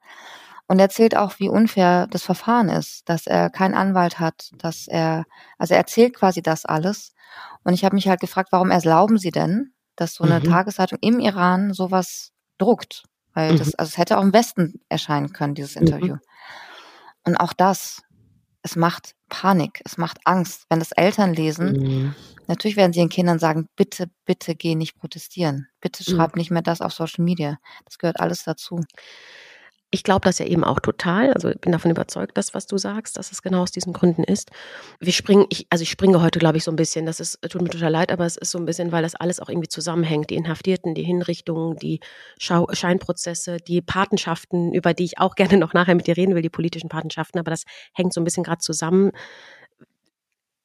Und 0.71 0.79
er 0.79 0.85
erzählt 0.85 1.17
auch, 1.17 1.41
wie 1.41 1.49
unfair 1.49 2.07
das 2.07 2.23
Verfahren 2.23 2.69
ist, 2.69 3.09
dass 3.09 3.27
er 3.27 3.51
keinen 3.51 3.75
Anwalt 3.75 4.21
hat, 4.21 4.53
dass 4.57 4.87
er, 4.87 5.25
also 5.59 5.75
er 5.75 5.79
erzählt 5.79 6.15
quasi 6.15 6.43
das 6.43 6.65
alles. 6.65 7.13
Und 7.65 7.73
ich 7.73 7.85
habe 7.85 7.97
mich 7.97 8.07
halt 8.07 8.21
gefragt, 8.21 8.53
warum 8.53 8.71
erlauben 8.71 9.19
Sie 9.19 9.33
denn, 9.33 9.73
dass 9.97 10.15
so 10.15 10.23
eine 10.23 10.39
mhm. 10.39 10.45
Tageszeitung 10.45 10.99
im 11.01 11.19
Iran 11.19 11.75
sowas 11.75 12.31
druckt? 12.59 13.03
Weil 13.35 13.57
das, 13.57 13.67
mhm. 13.67 13.75
also 13.79 13.89
es 13.89 13.99
hätte 13.99 14.17
auch 14.17 14.23
im 14.23 14.33
Westen 14.33 14.81
erscheinen 14.89 15.33
können, 15.33 15.57
dieses 15.57 15.75
mhm. 15.75 15.83
Interview. 15.83 16.15
Mhm. 16.15 16.21
Und 17.25 17.37
auch 17.39 17.53
das, 17.53 18.03
es 18.63 18.77
macht 18.77 19.17
Panik, 19.29 19.83
es 19.85 19.99
macht 19.99 20.19
Angst. 20.25 20.67
Wenn 20.69 20.79
das 20.79 20.93
Eltern 20.93 21.35
lesen, 21.35 21.73
mhm. 21.73 22.15
natürlich 22.47 22.77
werden 22.77 22.93
sie 22.93 23.01
den 23.01 23.09
Kindern 23.09 23.41
sagen, 23.41 23.67
bitte, 23.75 24.09
bitte 24.25 24.55
geh 24.55 24.77
nicht 24.77 24.97
protestieren. 25.01 25.67
Bitte 25.81 26.05
mhm. 26.07 26.15
schreib 26.15 26.37
nicht 26.37 26.53
mehr 26.53 26.63
das 26.63 26.81
auf 26.81 26.93
Social 26.93 27.25
Media. 27.25 27.59
Das 27.87 27.99
gehört 27.99 28.21
alles 28.21 28.45
dazu. 28.45 28.83
Ich 29.93 30.05
glaube 30.05 30.21
das 30.23 30.39
ja 30.39 30.47
eben 30.47 30.63
auch 30.63 30.79
total. 30.79 31.33
Also 31.33 31.51
bin 31.61 31.73
davon 31.73 31.91
überzeugt, 31.91 32.37
dass 32.39 32.55
was 32.55 32.67
du 32.67 32.79
sagst, 32.79 33.17
dass 33.17 33.33
es 33.33 33.43
genau 33.43 33.63
aus 33.63 33.73
diesen 33.73 33.93
Gründen 33.93 34.23
ist. 34.23 34.51
Wir 35.01 35.13
springen, 35.13 35.47
ich, 35.49 35.67
also 35.69 35.83
ich 35.83 35.91
springe 35.91 36.23
heute, 36.23 36.39
glaube 36.39 36.59
ich, 36.59 36.65
so 36.65 36.71
ein 36.71 36.77
bisschen. 36.77 37.07
Das 37.07 37.19
ist, 37.19 37.41
tut 37.43 37.61
mir 37.61 37.71
total 37.71 37.91
leid, 37.91 38.13
aber 38.13 38.25
es 38.25 38.37
ist 38.37 38.53
so 38.53 38.59
ein 38.59 38.67
bisschen, 38.67 38.93
weil 38.93 39.03
das 39.03 39.17
alles 39.17 39.41
auch 39.41 39.49
irgendwie 39.49 39.69
zusammenhängt. 39.69 40.31
Die 40.31 40.37
Inhaftierten, 40.37 40.95
die 40.95 41.03
Hinrichtungen, 41.03 41.77
die 41.77 41.99
Schau 42.39 42.69
Scheinprozesse, 42.71 43.57
die 43.57 43.83
Patenschaften, 43.83 44.73
über 44.73 44.95
die 44.95 45.05
ich 45.05 45.19
auch 45.19 45.35
gerne 45.37 45.57
noch 45.57 45.75
nachher 45.75 45.97
mit 45.97 46.07
dir 46.07 46.17
reden 46.17 46.37
will, 46.37 46.43
die 46.43 46.51
politischen 46.51 46.89
Patenschaften. 46.89 47.41
Aber 47.41 47.51
das 47.51 47.65
hängt 47.93 48.15
so 48.15 48.21
ein 48.21 48.25
bisschen 48.25 48.45
gerade 48.45 48.61
zusammen. 48.61 49.11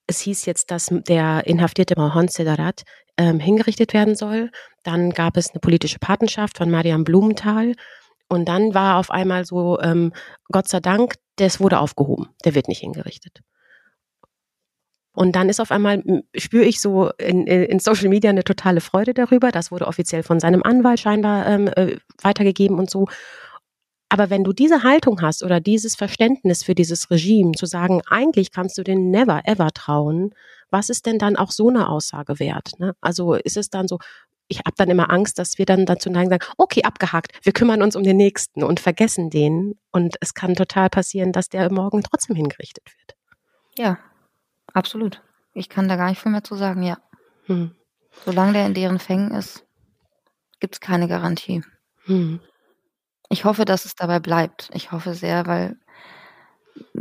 Es 0.07 0.19
hieß 0.19 0.45
jetzt, 0.45 0.69
dass 0.69 0.89
der 0.91 1.47
inhaftierte 1.47 1.95
Mahon 1.97 2.27
Sedarat 2.27 2.83
ähm, 3.17 3.39
hingerichtet 3.39 3.93
werden 3.93 4.15
soll. 4.15 4.51
Dann 4.83 5.11
gab 5.11 5.37
es 5.37 5.51
eine 5.51 5.59
politische 5.59 5.97
Patenschaft 5.99 6.57
von 6.57 6.69
Mariam 6.69 7.03
Blumenthal. 7.03 7.73
Und 8.27 8.47
dann 8.47 8.73
war 8.73 8.97
auf 8.97 9.11
einmal 9.11 9.45
so, 9.45 9.79
ähm, 9.81 10.11
Gott 10.51 10.67
sei 10.67 10.79
Dank, 10.79 11.15
das 11.35 11.59
wurde 11.59 11.79
aufgehoben, 11.79 12.29
der 12.43 12.55
wird 12.55 12.67
nicht 12.67 12.79
hingerichtet. 12.79 13.41
Und 15.15 15.35
dann 15.35 15.47
ist 15.47 15.61
auf 15.61 15.71
einmal, 15.71 16.03
spüre 16.35 16.65
ich 16.65 16.81
so 16.81 17.09
in, 17.17 17.47
in, 17.47 17.79
Social 17.79 18.09
Media 18.09 18.29
eine 18.29 18.43
totale 18.43 18.81
Freude 18.81 19.13
darüber. 19.13 19.51
Das 19.51 19.71
wurde 19.71 19.87
offiziell 19.87 20.23
von 20.23 20.41
seinem 20.41 20.61
Anwalt 20.61 20.99
scheinbar 20.99 21.47
ähm, 21.47 21.67
äh, 21.69 21.95
weitergegeben 22.21 22.77
und 22.77 22.89
so. 22.89 23.07
Aber 24.09 24.29
wenn 24.29 24.43
du 24.43 24.53
diese 24.53 24.83
Haltung 24.83 25.21
hast 25.21 25.41
oder 25.41 25.59
dieses 25.59 25.95
Verständnis 25.95 26.63
für 26.63 26.75
dieses 26.75 27.09
Regime, 27.09 27.53
zu 27.53 27.65
sagen, 27.65 28.01
eigentlich 28.07 28.51
kannst 28.51 28.77
du 28.77 28.83
den 28.83 29.09
never 29.09 29.41
ever 29.45 29.71
trauen, 29.71 30.33
was 30.69 30.89
ist 30.89 31.05
denn 31.05 31.17
dann 31.17 31.37
auch 31.37 31.51
so 31.51 31.69
eine 31.69 31.89
Aussage 31.89 32.39
wert? 32.39 32.73
Ne? 32.79 32.93
Also 33.01 33.33
ist 33.33 33.57
es 33.57 33.69
dann 33.69 33.87
so, 33.87 33.99
ich 34.47 34.59
habe 34.59 34.75
dann 34.77 34.89
immer 34.89 35.09
Angst, 35.09 35.39
dass 35.39 35.57
wir 35.57 35.65
dann 35.65 35.85
dazu 35.85 36.09
neigen, 36.09 36.29
sagen, 36.29 36.45
okay, 36.57 36.83
abgehakt, 36.83 37.31
wir 37.43 37.53
kümmern 37.53 37.81
uns 37.81 37.95
um 37.95 38.03
den 38.03 38.17
Nächsten 38.17 38.63
und 38.63 38.79
vergessen 38.79 39.29
den. 39.29 39.79
Und 39.91 40.17
es 40.21 40.33
kann 40.33 40.55
total 40.55 40.89
passieren, 40.89 41.31
dass 41.31 41.49
der 41.49 41.71
morgen 41.71 42.03
trotzdem 42.03 42.35
hingerichtet 42.35 42.85
wird. 42.85 43.17
Ja, 43.77 43.97
absolut. 44.73 45.21
Ich 45.53 45.69
kann 45.69 45.87
da 45.87 45.95
gar 45.95 46.09
nicht 46.09 46.21
viel 46.21 46.31
mehr 46.31 46.43
zu 46.43 46.55
sagen, 46.55 46.83
ja. 46.83 46.97
Hm. 47.45 47.75
Solange 48.23 48.53
der 48.53 48.65
in 48.67 48.73
deren 48.73 48.99
Fängen 48.99 49.31
ist, 49.31 49.65
gibt 50.59 50.75
es 50.75 50.79
keine 50.79 51.07
Garantie. 51.07 51.63
Hm. 52.05 52.39
Ich 53.29 53.45
hoffe, 53.45 53.65
dass 53.65 53.85
es 53.85 53.95
dabei 53.95 54.19
bleibt. 54.19 54.69
Ich 54.73 54.91
hoffe 54.91 55.15
sehr, 55.15 55.47
weil 55.47 55.77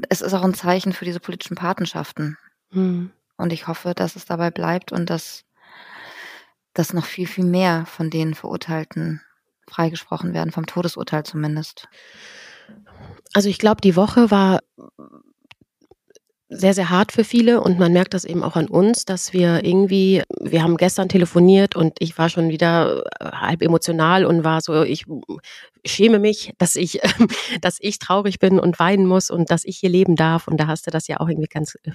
es 0.09 0.23
ist 0.23 0.35
auch 0.35 0.43
ein 0.43 0.55
Zeichen 0.55 0.93
für 0.93 1.05
diese 1.05 1.21
politischen 1.21 1.57
Patenschaften. 1.57 2.39
Hm. 2.71 3.11
Und 3.37 3.53
ich 3.53 3.67
hoffe, 3.67 3.95
dass 3.95 4.17
es 4.17 4.25
dabei 4.25 4.51
bleibt 4.51 4.93
und 4.93 5.11
dass 5.11 5.45
dass 6.75 6.93
noch 6.93 7.07
viel, 7.07 7.27
viel 7.27 7.45
mehr 7.45 7.87
von 7.87 8.11
den 8.11 8.35
Verurteilten 8.35 9.21
freigesprochen 9.69 10.35
werden, 10.35 10.51
vom 10.51 10.67
Todesurteil 10.67 11.25
zumindest. 11.25 11.89
Also 13.33 13.49
ich 13.49 13.59
glaube, 13.59 13.81
die 13.81 13.97
Woche 13.97 14.31
war 14.31 14.61
sehr, 16.49 16.75
sehr 16.75 16.91
hart 16.91 17.13
für 17.13 17.25
viele 17.25 17.61
und 17.61 17.79
man 17.79 17.93
merkt 17.93 18.15
das 18.15 18.25
eben 18.25 18.43
auch 18.43 18.57
an 18.57 18.69
uns, 18.69 19.05
dass 19.05 19.33
wir 19.33 19.65
irgendwie, 19.65 20.23
wir 20.41 20.63
haben 20.63 20.77
gestern 20.77 21.09
telefoniert 21.09 21.75
und 21.75 21.97
ich 21.99 22.17
war 22.19 22.29
schon 22.29 22.51
wieder 22.51 23.03
äh, 23.21 23.25
halb 23.33 23.63
emotional 23.63 24.25
und 24.25 24.45
war 24.45 24.61
so, 24.61 24.83
ich 24.83 25.05
schäme 25.85 26.19
mich, 26.19 26.53
dass 26.59 26.77
ich, 26.77 27.01
dass 27.61 27.79
ich 27.81 27.99
traurig 27.99 28.39
bin 28.39 28.61
und 28.61 28.79
weinen 28.79 29.07
muss 29.07 29.31
und 29.31 29.51
dass 29.51 29.65
ich 29.65 29.79
hier 29.79 29.91
leben 29.91 30.17
darf 30.17 30.47
und 30.47 30.59
da 30.59 30.67
hast 30.67 30.87
du 30.87 30.91
das 30.91 31.09
ja 31.09 31.19
auch 31.19 31.29
irgendwie 31.29 31.49
ganz 31.49 31.77
äh, 31.85 31.93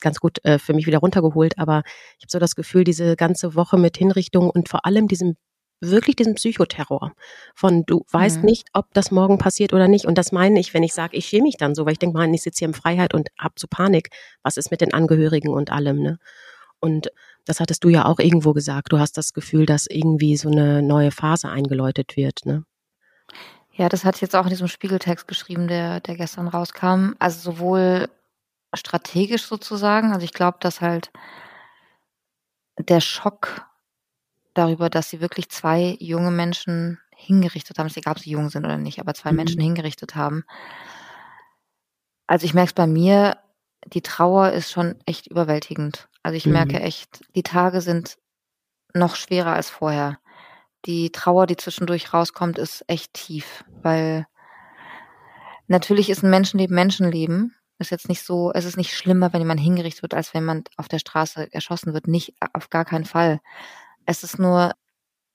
ganz 0.00 0.20
gut 0.20 0.44
äh, 0.44 0.58
für 0.58 0.74
mich 0.74 0.86
wieder 0.86 0.98
runtergeholt. 0.98 1.58
Aber 1.58 1.82
ich 2.18 2.24
habe 2.24 2.30
so 2.30 2.38
das 2.38 2.54
Gefühl, 2.54 2.84
diese 2.84 3.16
ganze 3.16 3.54
Woche 3.54 3.78
mit 3.78 3.96
Hinrichtung 3.96 4.50
und 4.50 4.68
vor 4.68 4.86
allem 4.86 5.08
diesem 5.08 5.36
wirklich 5.80 6.16
diesem 6.16 6.34
Psychoterror 6.34 7.12
von 7.54 7.84
du 7.86 8.04
weißt 8.10 8.38
mhm. 8.38 8.44
nicht, 8.46 8.68
ob 8.72 8.92
das 8.94 9.10
morgen 9.10 9.38
passiert 9.38 9.72
oder 9.72 9.88
nicht. 9.88 10.06
Und 10.06 10.18
das 10.18 10.32
meine 10.32 10.58
ich, 10.58 10.74
wenn 10.74 10.82
ich 10.82 10.92
sage, 10.92 11.16
ich 11.16 11.26
schäme 11.26 11.44
mich 11.44 11.56
dann 11.56 11.74
so, 11.74 11.86
weil 11.86 11.92
ich 11.92 11.98
denke 11.98 12.16
mal, 12.16 12.32
ich 12.34 12.42
sitze 12.42 12.60
hier 12.60 12.68
in 12.68 12.74
Freiheit 12.74 13.14
und 13.14 13.28
hab 13.38 13.58
so 13.58 13.66
Panik. 13.68 14.10
Was 14.42 14.56
ist 14.56 14.70
mit 14.70 14.80
den 14.80 14.92
Angehörigen 14.92 15.50
und 15.50 15.70
allem, 15.70 16.02
ne? 16.02 16.18
Und 16.80 17.10
das 17.44 17.60
hattest 17.60 17.82
du 17.84 17.88
ja 17.88 18.04
auch 18.04 18.18
irgendwo 18.18 18.52
gesagt. 18.52 18.92
Du 18.92 18.98
hast 18.98 19.16
das 19.16 19.32
Gefühl, 19.32 19.66
dass 19.66 19.86
irgendwie 19.88 20.36
so 20.36 20.50
eine 20.50 20.82
neue 20.82 21.10
Phase 21.10 21.48
eingeläutet 21.48 22.16
wird, 22.16 22.44
ne? 22.44 22.64
Ja, 23.72 23.88
das 23.88 24.04
hatte 24.04 24.16
ich 24.16 24.22
jetzt 24.22 24.34
auch 24.34 24.44
in 24.44 24.50
diesem 24.50 24.66
Spiegeltext 24.66 25.28
geschrieben, 25.28 25.68
der, 25.68 26.00
der 26.00 26.16
gestern 26.16 26.48
rauskam. 26.48 27.12
Also 27.20 27.52
sowohl 27.52 28.08
strategisch 28.74 29.46
sozusagen. 29.46 30.12
Also 30.12 30.24
ich 30.24 30.32
glaube, 30.32 30.58
dass 30.60 30.80
halt 30.80 31.10
der 32.78 33.00
Schock 33.00 33.66
darüber, 34.54 34.90
dass 34.90 35.10
sie 35.10 35.20
wirklich 35.20 35.48
zwei 35.48 35.96
junge 36.00 36.30
Menschen 36.30 36.98
hingerichtet 37.14 37.78
haben, 37.78 37.86
ist 37.86 37.96
egal, 37.96 38.12
ob 38.12 38.18
sie 38.20 38.30
jung 38.30 38.50
sind 38.50 38.64
oder 38.64 38.76
nicht, 38.76 39.00
aber 39.00 39.14
zwei 39.14 39.30
mhm. 39.30 39.36
Menschen 39.36 39.60
hingerichtet 39.60 40.14
haben. 40.14 40.44
Also 42.26 42.44
ich 42.44 42.54
merke 42.54 42.68
es 42.68 42.74
bei 42.74 42.86
mir, 42.86 43.38
die 43.86 44.02
Trauer 44.02 44.50
ist 44.52 44.70
schon 44.70 44.96
echt 45.06 45.26
überwältigend. 45.26 46.08
Also 46.22 46.36
ich 46.36 46.46
mhm. 46.46 46.52
merke 46.52 46.80
echt, 46.80 47.24
die 47.34 47.42
Tage 47.42 47.80
sind 47.80 48.18
noch 48.94 49.16
schwerer 49.16 49.52
als 49.52 49.70
vorher. 49.70 50.18
Die 50.84 51.10
Trauer, 51.10 51.46
die 51.46 51.56
zwischendurch 51.56 52.12
rauskommt, 52.12 52.58
ist 52.58 52.84
echt 52.86 53.14
tief, 53.14 53.64
weil 53.82 54.26
natürlich 55.66 56.10
ist 56.10 56.22
ein 56.22 56.30
Menschenleben 56.30 56.74
Menschenleben 56.74 57.57
ist 57.78 57.90
jetzt 57.90 58.08
nicht 58.08 58.22
so, 58.22 58.52
es 58.52 58.64
ist 58.64 58.76
nicht 58.76 58.94
schlimmer, 58.94 59.32
wenn 59.32 59.40
jemand 59.40 59.60
hingerichtet 59.60 60.02
wird, 60.02 60.14
als 60.14 60.34
wenn 60.34 60.44
man 60.44 60.64
auf 60.76 60.88
der 60.88 60.98
Straße 60.98 61.52
erschossen 61.52 61.94
wird. 61.94 62.08
Nicht, 62.08 62.34
auf 62.52 62.70
gar 62.70 62.84
keinen 62.84 63.04
Fall. 63.04 63.40
Es 64.04 64.24
ist 64.24 64.38
nur 64.38 64.72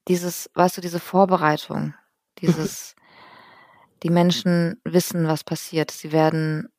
dieses, 0.07 0.49
weißt 0.53 0.77
du, 0.77 0.81
diese 0.81 0.99
Vorbereitung, 0.99 1.93
dieses, 2.39 2.95
die 4.03 4.09
Menschen 4.09 4.81
wissen, 4.83 5.27
was 5.27 5.43
passiert. 5.43 5.91
Sie 5.91 6.11
werden, 6.11 6.69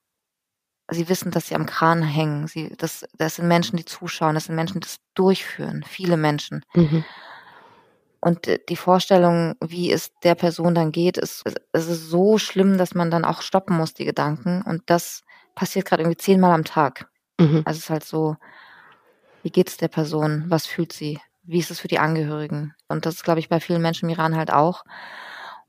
sie 0.91 1.09
wissen, 1.09 1.31
dass 1.31 1.49
sie 1.49 1.55
am 1.55 1.67
Kran 1.67 2.03
hängen. 2.03 2.47
Sie, 2.47 2.75
das, 2.77 3.07
das 3.17 3.37
sind 3.37 3.49
Menschen, 3.49 3.77
die 3.79 3.87
zuschauen. 3.87 4.35
Das 4.35 4.45
sind 4.45 4.57
Menschen, 4.57 4.81
die 4.81 4.87
das 4.87 4.99
durchführen. 5.15 5.83
Viele 5.89 6.19
Menschen. 6.19 6.63
Mhm. 6.75 7.05
Und 8.21 8.49
die 8.71 8.77
Vorstellung, 8.77 9.55
wie 9.63 9.93
es 9.93 10.11
der 10.23 10.35
Person 10.35 10.75
dann 10.75 10.93
geht, 10.93 11.19
ist, 11.19 11.45
es 11.73 11.87
ist 11.87 12.09
so 12.09 12.39
schlimm, 12.39 12.79
dass 12.79 12.95
man 12.95 13.11
dann 13.11 13.25
auch 13.25 13.43
stoppen 13.43 13.77
muss, 13.77 13.93
die 13.93 14.07
Gedanken. 14.07 14.63
Und 14.63 14.83
das 14.87 15.25
passiert 15.55 15.87
gerade 15.87 16.03
irgendwie 16.03 16.17
zehnmal 16.17 16.53
am 16.53 16.65
Tag. 16.65 17.09
Mhm. 17.39 17.63
Also 17.65 17.79
es 17.79 17.85
ist 17.85 17.91
halt 17.91 18.05
so, 18.05 18.37
wie 19.43 19.51
geht 19.51 19.69
es 19.69 19.77
der 19.77 19.89
Person? 19.89 20.45
Was 20.49 20.67
fühlt 20.67 20.93
sie? 20.93 21.21
Wie 21.43 21.59
ist 21.59 21.71
es 21.71 21.81
für 21.81 21.89
die 21.89 21.99
Angehörigen? 21.99 22.75
Und 22.89 23.07
das 23.07 23.17
ist, 23.17 23.25
glaube 23.25 23.41
ich, 23.41 23.49
bei 23.49 23.61
vielen 23.61 23.83
Menschen 23.83 24.09
im 24.09 24.15
Iran 24.15 24.37
halt 24.37 24.53
auch. 24.53 24.85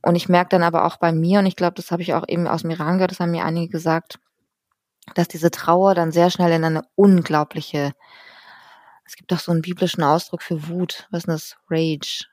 Und 0.02 0.16
ich 0.16 0.30
merke 0.30 0.50
dann 0.50 0.64
aber 0.64 0.86
auch 0.86 0.98
bei 0.98 1.12
mir, 1.12 1.40
und 1.40 1.46
ich 1.46 1.56
glaube, 1.56 1.76
das 1.76 1.92
habe 1.92 2.02
ich 2.02 2.14
auch 2.14 2.26
eben 2.28 2.48
aus 2.48 2.62
dem 2.62 2.72
Iran 2.72 2.96
gehört, 2.96 3.12
das 3.12 3.20
haben 3.20 3.32
mir 3.32 3.44
einige 3.44 3.70
gesagt, 3.70 4.20
dass 5.16 5.28
diese 5.28 5.52
Trauer 5.52 5.96
dann 5.96 6.12
sehr 6.12 6.30
schnell 6.30 6.52
in 6.52 6.64
eine 6.64 6.84
unglaubliche, 6.96 7.94
es 9.06 9.16
gibt 9.16 9.32
doch 9.32 9.40
so 9.40 9.52
einen 9.52 9.62
biblischen 9.62 10.04
Ausdruck 10.04 10.42
für 10.42 10.68
Wut, 10.68 11.08
was 11.12 11.26
ist 11.26 11.28
das? 11.28 11.58
Rage. 11.70 12.26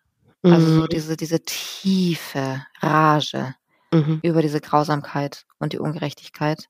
Also 0.44 0.66
so 0.66 0.82
mhm. 0.82 0.88
diese, 0.88 1.16
diese 1.16 1.40
tiefe 1.40 2.66
Rage 2.80 3.54
mhm. 3.92 4.20
über 4.22 4.42
diese 4.42 4.60
Grausamkeit 4.60 5.46
und 5.58 5.72
die 5.72 5.78
Ungerechtigkeit. 5.78 6.68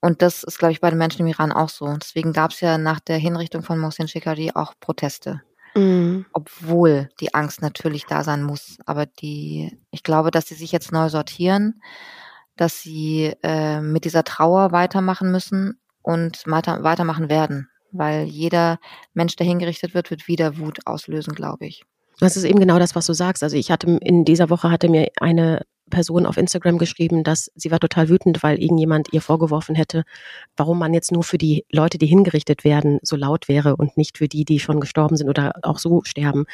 Und 0.00 0.22
das 0.22 0.42
ist, 0.42 0.58
glaube 0.58 0.72
ich, 0.72 0.80
bei 0.80 0.90
den 0.90 0.98
Menschen 0.98 1.22
im 1.22 1.26
Iran 1.26 1.52
auch 1.52 1.68
so. 1.68 1.92
Deswegen 1.96 2.32
gab 2.32 2.50
es 2.52 2.60
ja 2.60 2.78
nach 2.78 3.00
der 3.00 3.16
Hinrichtung 3.16 3.62
von 3.62 3.78
Mohsen 3.78 4.08
Shekari 4.08 4.52
auch 4.54 4.74
Proteste. 4.80 5.42
Mhm. 5.74 6.26
Obwohl 6.32 7.08
die 7.20 7.34
Angst 7.34 7.62
natürlich 7.62 8.06
da 8.06 8.22
sein 8.24 8.42
muss. 8.42 8.78
Aber 8.86 9.06
die, 9.06 9.78
ich 9.90 10.02
glaube, 10.02 10.30
dass 10.30 10.46
sie 10.46 10.54
sich 10.54 10.72
jetzt 10.72 10.92
neu 10.92 11.08
sortieren, 11.08 11.82
dass 12.56 12.82
sie 12.82 13.34
äh, 13.42 13.80
mit 13.80 14.04
dieser 14.04 14.24
Trauer 14.24 14.72
weitermachen 14.72 15.30
müssen 15.30 15.80
und 16.02 16.42
weiter, 16.46 16.82
weitermachen 16.82 17.28
werden. 17.28 17.68
Weil 17.92 18.24
jeder 18.24 18.78
Mensch, 19.14 19.36
der 19.36 19.46
hingerichtet 19.46 19.94
wird, 19.94 20.10
wird 20.10 20.28
wieder 20.28 20.58
Wut 20.58 20.86
auslösen, 20.86 21.34
glaube 21.34 21.66
ich. 21.66 21.84
Das 22.20 22.36
ist 22.36 22.44
eben 22.44 22.58
genau 22.58 22.78
das, 22.78 22.94
was 22.94 23.06
du 23.06 23.12
sagst. 23.12 23.42
Also 23.42 23.56
ich 23.56 23.70
hatte 23.70 23.98
in 24.00 24.24
dieser 24.24 24.48
Woche 24.48 24.70
hatte 24.70 24.88
mir 24.88 25.08
eine 25.20 25.62
Person 25.90 26.26
auf 26.26 26.36
Instagram 26.36 26.78
geschrieben, 26.78 27.24
dass 27.24 27.50
sie 27.54 27.70
war 27.70 27.80
total 27.80 28.08
wütend, 28.08 28.42
weil 28.42 28.60
irgendjemand 28.60 29.12
ihr 29.12 29.20
vorgeworfen 29.20 29.74
hätte, 29.74 30.04
warum 30.56 30.78
man 30.78 30.94
jetzt 30.94 31.12
nur 31.12 31.22
für 31.22 31.38
die 31.38 31.64
Leute, 31.70 31.98
die 31.98 32.06
hingerichtet 32.06 32.64
werden, 32.64 32.98
so 33.02 33.16
laut 33.16 33.48
wäre 33.48 33.76
und 33.76 33.96
nicht 33.96 34.18
für 34.18 34.28
die, 34.28 34.44
die 34.44 34.58
schon 34.58 34.80
gestorben 34.80 35.16
sind 35.16 35.28
oder 35.28 35.52
auch 35.62 35.78
so 35.78 36.02
sterben 36.04 36.46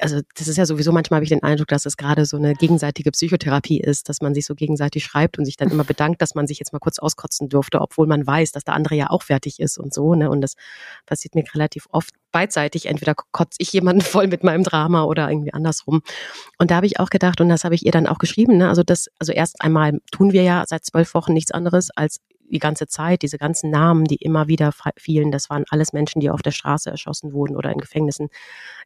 also 0.00 0.20
das 0.36 0.48
ist 0.48 0.56
ja 0.56 0.66
sowieso 0.66 0.92
manchmal 0.92 1.18
habe 1.18 1.24
ich 1.24 1.30
den 1.30 1.42
Eindruck, 1.42 1.68
dass 1.68 1.86
es 1.86 1.96
gerade 1.96 2.24
so 2.24 2.36
eine 2.36 2.54
gegenseitige 2.54 3.10
Psychotherapie 3.10 3.80
ist, 3.80 4.08
dass 4.08 4.20
man 4.20 4.34
sich 4.34 4.46
so 4.46 4.54
gegenseitig 4.54 5.04
schreibt 5.04 5.38
und 5.38 5.44
sich 5.44 5.56
dann 5.56 5.70
immer 5.70 5.84
bedankt, 5.84 6.22
dass 6.22 6.34
man 6.34 6.46
sich 6.46 6.58
jetzt 6.58 6.72
mal 6.72 6.78
kurz 6.78 6.98
auskotzen 6.98 7.48
durfte, 7.48 7.80
obwohl 7.80 8.06
man 8.06 8.26
weiß, 8.26 8.52
dass 8.52 8.64
der 8.64 8.74
andere 8.74 8.94
ja 8.94 9.10
auch 9.10 9.22
fertig 9.22 9.60
ist 9.60 9.78
und 9.78 9.92
so. 9.92 10.14
Ne? 10.14 10.30
Und 10.30 10.40
das 10.40 10.54
passiert 11.06 11.34
mir 11.34 11.44
relativ 11.54 11.86
oft 11.90 12.14
beidseitig. 12.32 12.86
Entweder 12.86 13.14
kotze 13.32 13.56
ich 13.58 13.72
jemanden 13.72 14.00
voll 14.02 14.28
mit 14.28 14.44
meinem 14.44 14.62
Drama 14.62 15.04
oder 15.04 15.28
irgendwie 15.28 15.52
andersrum. 15.52 16.02
Und 16.58 16.70
da 16.70 16.76
habe 16.76 16.86
ich 16.86 17.00
auch 17.00 17.10
gedacht, 17.10 17.40
und 17.40 17.48
das 17.48 17.64
habe 17.64 17.74
ich 17.74 17.84
ihr 17.84 17.92
dann 17.92 18.06
auch 18.06 18.18
geschrieben, 18.18 18.58
ne? 18.58 18.68
also 18.68 18.82
das, 18.82 19.08
also 19.18 19.32
erst 19.32 19.60
einmal 19.60 20.00
tun 20.12 20.32
wir 20.32 20.42
ja 20.42 20.64
seit 20.66 20.84
zwölf 20.84 21.14
Wochen 21.14 21.32
nichts 21.32 21.50
anderes 21.50 21.90
als 21.94 22.20
die 22.50 22.58
ganze 22.58 22.86
Zeit, 22.86 23.22
diese 23.22 23.38
ganzen 23.38 23.70
Namen, 23.70 24.04
die 24.04 24.16
immer 24.16 24.48
wieder 24.48 24.72
fielen, 24.96 25.30
das 25.30 25.50
waren 25.50 25.64
alles 25.70 25.92
Menschen, 25.92 26.20
die 26.20 26.30
auf 26.30 26.42
der 26.42 26.50
Straße 26.50 26.90
erschossen 26.90 27.32
wurden 27.32 27.56
oder 27.56 27.70
in 27.70 27.78
Gefängnissen 27.78 28.28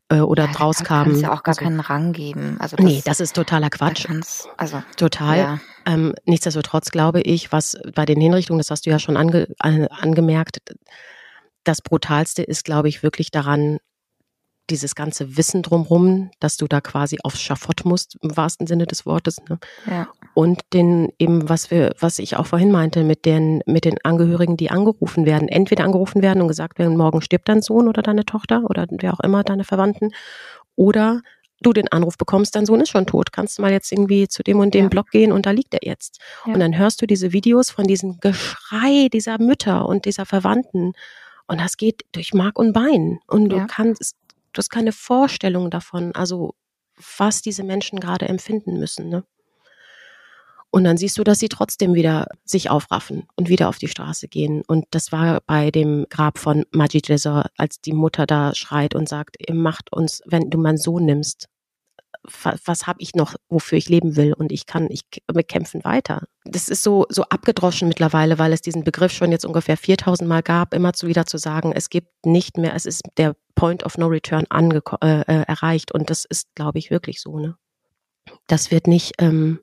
äh, 0.09 0.21
oder 0.21 0.47
ja, 0.47 0.53
draus 0.53 0.85
kamen. 0.85 1.19
ja 1.21 1.33
auch 1.33 1.43
gar 1.43 1.53
also, 1.53 1.63
keinen 1.63 1.81
Rang 1.81 2.13
geben. 2.13 2.57
Also 2.59 2.77
das, 2.77 2.85
nee, 2.85 3.03
das 3.05 3.21
ist 3.21 3.35
totaler 3.35 3.71
Quatsch. 3.71 4.07
Also, 4.57 4.83
Total. 4.97 5.39
Ja. 5.39 5.61
Ähm, 5.87 6.15
nichtsdestotrotz 6.25 6.91
glaube 6.91 7.21
ich, 7.21 7.53
was 7.53 7.77
bei 7.95 8.05
den 8.05 8.21
Hinrichtungen, 8.21 8.59
das 8.59 8.71
hast 8.71 8.87
du 8.87 8.91
ja 8.91 8.99
schon 8.99 9.17
ange, 9.17 9.49
an, 9.59 9.87
angemerkt, 9.89 10.59
das 11.65 11.81
Brutalste 11.83 12.43
ist, 12.43 12.65
glaube 12.65 12.89
ich, 12.89 13.03
wirklich 13.03 13.31
daran, 13.31 13.79
dieses 14.71 14.95
ganze 14.95 15.37
Wissen 15.37 15.63
drumherum, 15.63 16.31
dass 16.41 16.57
du 16.57 16.67
da 16.67 16.81
quasi 16.81 17.19
aufs 17.23 17.41
Schafott 17.41 17.85
musst, 17.85 18.17
im 18.23 18.37
wahrsten 18.37 18.67
Sinne 18.67 18.87
des 18.87 19.05
Wortes. 19.07 19.39
Ne? 19.49 19.59
Ja. 19.87 20.09
Und 20.35 20.61
den 20.73 21.13
eben, 21.19 21.49
was 21.49 21.71
wir, 21.71 21.95
was 21.99 22.19
ich 22.19 22.37
auch 22.37 22.47
vorhin 22.47 22.71
meinte, 22.71 23.05
mit 23.05 23.25
den, 23.25 23.63
mit 23.67 23.85
den 23.85 23.97
Angehörigen, 24.05 24.57
die 24.57 24.71
angerufen 24.71 25.27
werden, 25.27 25.49
entweder 25.49 25.85
angerufen 25.85 26.23
werden 26.23 26.43
und 26.43 26.49
gesagt 26.49 26.79
werden, 26.79 26.97
morgen 26.97 27.23
stirbt 27.23 27.49
dein 27.49 27.63
Sohn 27.63 27.89
oder 27.89 28.03
deine 28.03 28.25
Tochter 28.25 28.65
oder 28.69 28.87
wer 28.91 29.15
auch 29.15 29.21
immer, 29.21 29.43
deine 29.43 29.65
Verwandten, 29.65 30.11
oder 30.75 31.21
du 31.61 31.73
den 31.73 31.89
Anruf 31.89 32.17
bekommst, 32.17 32.57
dein 32.57 32.67
Sohn 32.67 32.81
ist 32.81 32.89
schon 32.89 33.07
tot, 33.07 33.31
kannst 33.31 33.59
du 33.59 33.63
mal 33.63 33.71
jetzt 33.71 33.93
irgendwie 33.93 34.27
zu 34.27 34.43
dem 34.43 34.59
und 34.59 34.75
dem 34.75 34.85
ja. 34.85 34.89
Blog 34.89 35.11
gehen 35.11 35.33
und 35.33 35.47
da 35.47 35.51
liegt 35.51 35.75
er 35.75 35.81
jetzt. 35.83 36.19
Ja. 36.47 36.55
Und 36.55 36.61
dann 36.61 36.77
hörst 36.77 37.03
du 37.03 37.07
diese 37.07 37.33
Videos 37.33 37.71
von 37.71 37.85
diesem 37.85 38.19
Geschrei 38.21 39.09
dieser 39.13 39.39
Mütter 39.39 39.87
und 39.87 40.05
dieser 40.07 40.27
Verwandten 40.27 40.95
und 41.47 41.61
das 41.61 41.77
geht 41.77 42.05
durch 42.13 42.33
Mark 42.33 42.59
und 42.59 42.73
Bein 42.73 43.21
und 43.27 43.51
du 43.51 43.57
ja. 43.57 43.67
kannst 43.67 44.17
du 44.53 44.59
hast 44.59 44.71
keine 44.71 44.93
Vorstellung 44.93 45.71
davon, 45.71 46.15
also 46.15 46.55
was 47.19 47.43
diese 47.43 47.65
Menschen 47.65 48.01
gerade 48.01 48.29
empfinden 48.29 48.79
müssen. 48.79 49.09
Ne? 49.09 49.25
Und 50.71 50.85
dann 50.85 50.97
siehst 50.97 51.19
du, 51.19 51.25
dass 51.25 51.39
sie 51.39 51.51
trotzdem 51.51 51.93
wieder 51.95 52.29
sich 52.45 52.71
aufraffen 52.71 53.29
und 53.37 53.51
wieder 53.51 53.69
auf 53.69 53.79
die 53.79 53.89
Straße 53.89 54.29
gehen. 54.29 54.63
Und 54.67 54.87
das 54.91 55.13
war 55.13 55.43
bei 55.43 55.71
dem 55.71 56.07
Grab 56.09 56.39
von 56.39 56.65
Majid 56.71 57.11
Reza, 57.11 57.51
als 57.59 57.83
die 57.83 57.93
Mutter 57.93 58.25
da 58.25 58.55
schreit 58.55 58.95
und 58.95 59.07
sagt, 59.07 59.37
macht 59.53 59.93
uns, 59.93 60.23
wenn 60.25 60.49
du 60.49 60.57
meinen 60.57 60.79
Sohn 60.79 61.05
nimmst, 61.05 61.49
was 62.25 62.87
habe 62.87 63.01
ich 63.01 63.15
noch, 63.15 63.35
wofür 63.49 63.79
ich 63.79 63.89
leben 63.89 64.17
will 64.17 64.33
und 64.33 64.53
ich 64.53 64.67
kann, 64.67 64.89
ich 64.91 65.03
kämpfen 65.49 65.85
weiter. 65.85 66.23
Das 66.45 66.69
ist 66.69 66.83
so 66.83 67.07
so 67.09 67.25
abgedroschen 67.25 67.89
mittlerweile, 67.89 68.39
weil 68.39 68.53
es 68.53 68.61
diesen 68.61 68.85
Begriff 68.85 69.13
schon 69.13 69.33
jetzt 69.33 69.45
ungefähr 69.45 69.77
4000 69.77 70.29
Mal 70.29 70.43
gab, 70.43 70.73
immer 70.73 70.93
zu 70.93 71.09
wieder 71.09 71.27
zu 71.27 71.39
sagen, 71.39 71.73
es 71.73 71.91
gibt 71.91 72.25
nicht 72.25 72.59
mehr, 72.59 72.75
es 72.75 72.87
ist 72.87 73.03
der 73.17 73.35
Point 73.55 73.85
of 73.85 73.99
No 73.99 74.07
Return 74.07 74.45
äh, 74.51 75.21
äh, 75.21 75.43
erreicht 75.47 75.93
und 75.93 76.11
das 76.11 76.25
ist, 76.25 76.55
glaube 76.55 76.79
ich, 76.79 76.91
wirklich 76.91 77.21
so. 77.21 77.39
Ne, 77.39 77.57
das 78.47 78.71
wird 78.71 78.87
nicht. 78.87 79.15
Ähm, 79.19 79.61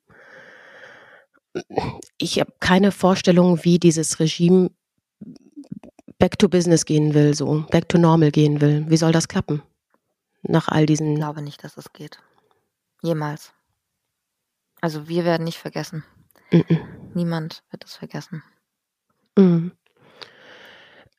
ich 2.17 2.39
habe 2.39 2.53
keine 2.59 2.91
Vorstellung, 2.91 3.63
wie 3.63 3.79
dieses 3.79 4.19
Regime 4.19 4.69
back 6.17 6.37
to 6.37 6.49
business 6.49 6.85
gehen 6.85 7.13
will, 7.13 7.33
so 7.33 7.65
back 7.71 7.89
to 7.89 7.97
normal 7.97 8.31
gehen 8.31 8.61
will. 8.61 8.85
Wie 8.89 8.97
soll 8.97 9.11
das 9.11 9.27
klappen? 9.27 9.63
Nach 10.43 10.67
all 10.67 10.85
diesen. 10.85 11.13
Ich 11.13 11.19
glaube 11.19 11.41
nicht, 11.41 11.63
dass 11.63 11.77
es 11.77 11.91
geht. 11.93 12.19
Jemals. 13.01 13.53
Also 14.81 15.07
wir 15.07 15.25
werden 15.25 15.43
nicht 15.43 15.57
vergessen. 15.57 16.03
Mhm. 16.51 17.11
Niemand 17.13 17.63
wird 17.69 17.85
es 17.85 17.95
vergessen. 17.95 18.43
Mhm. 19.37 19.71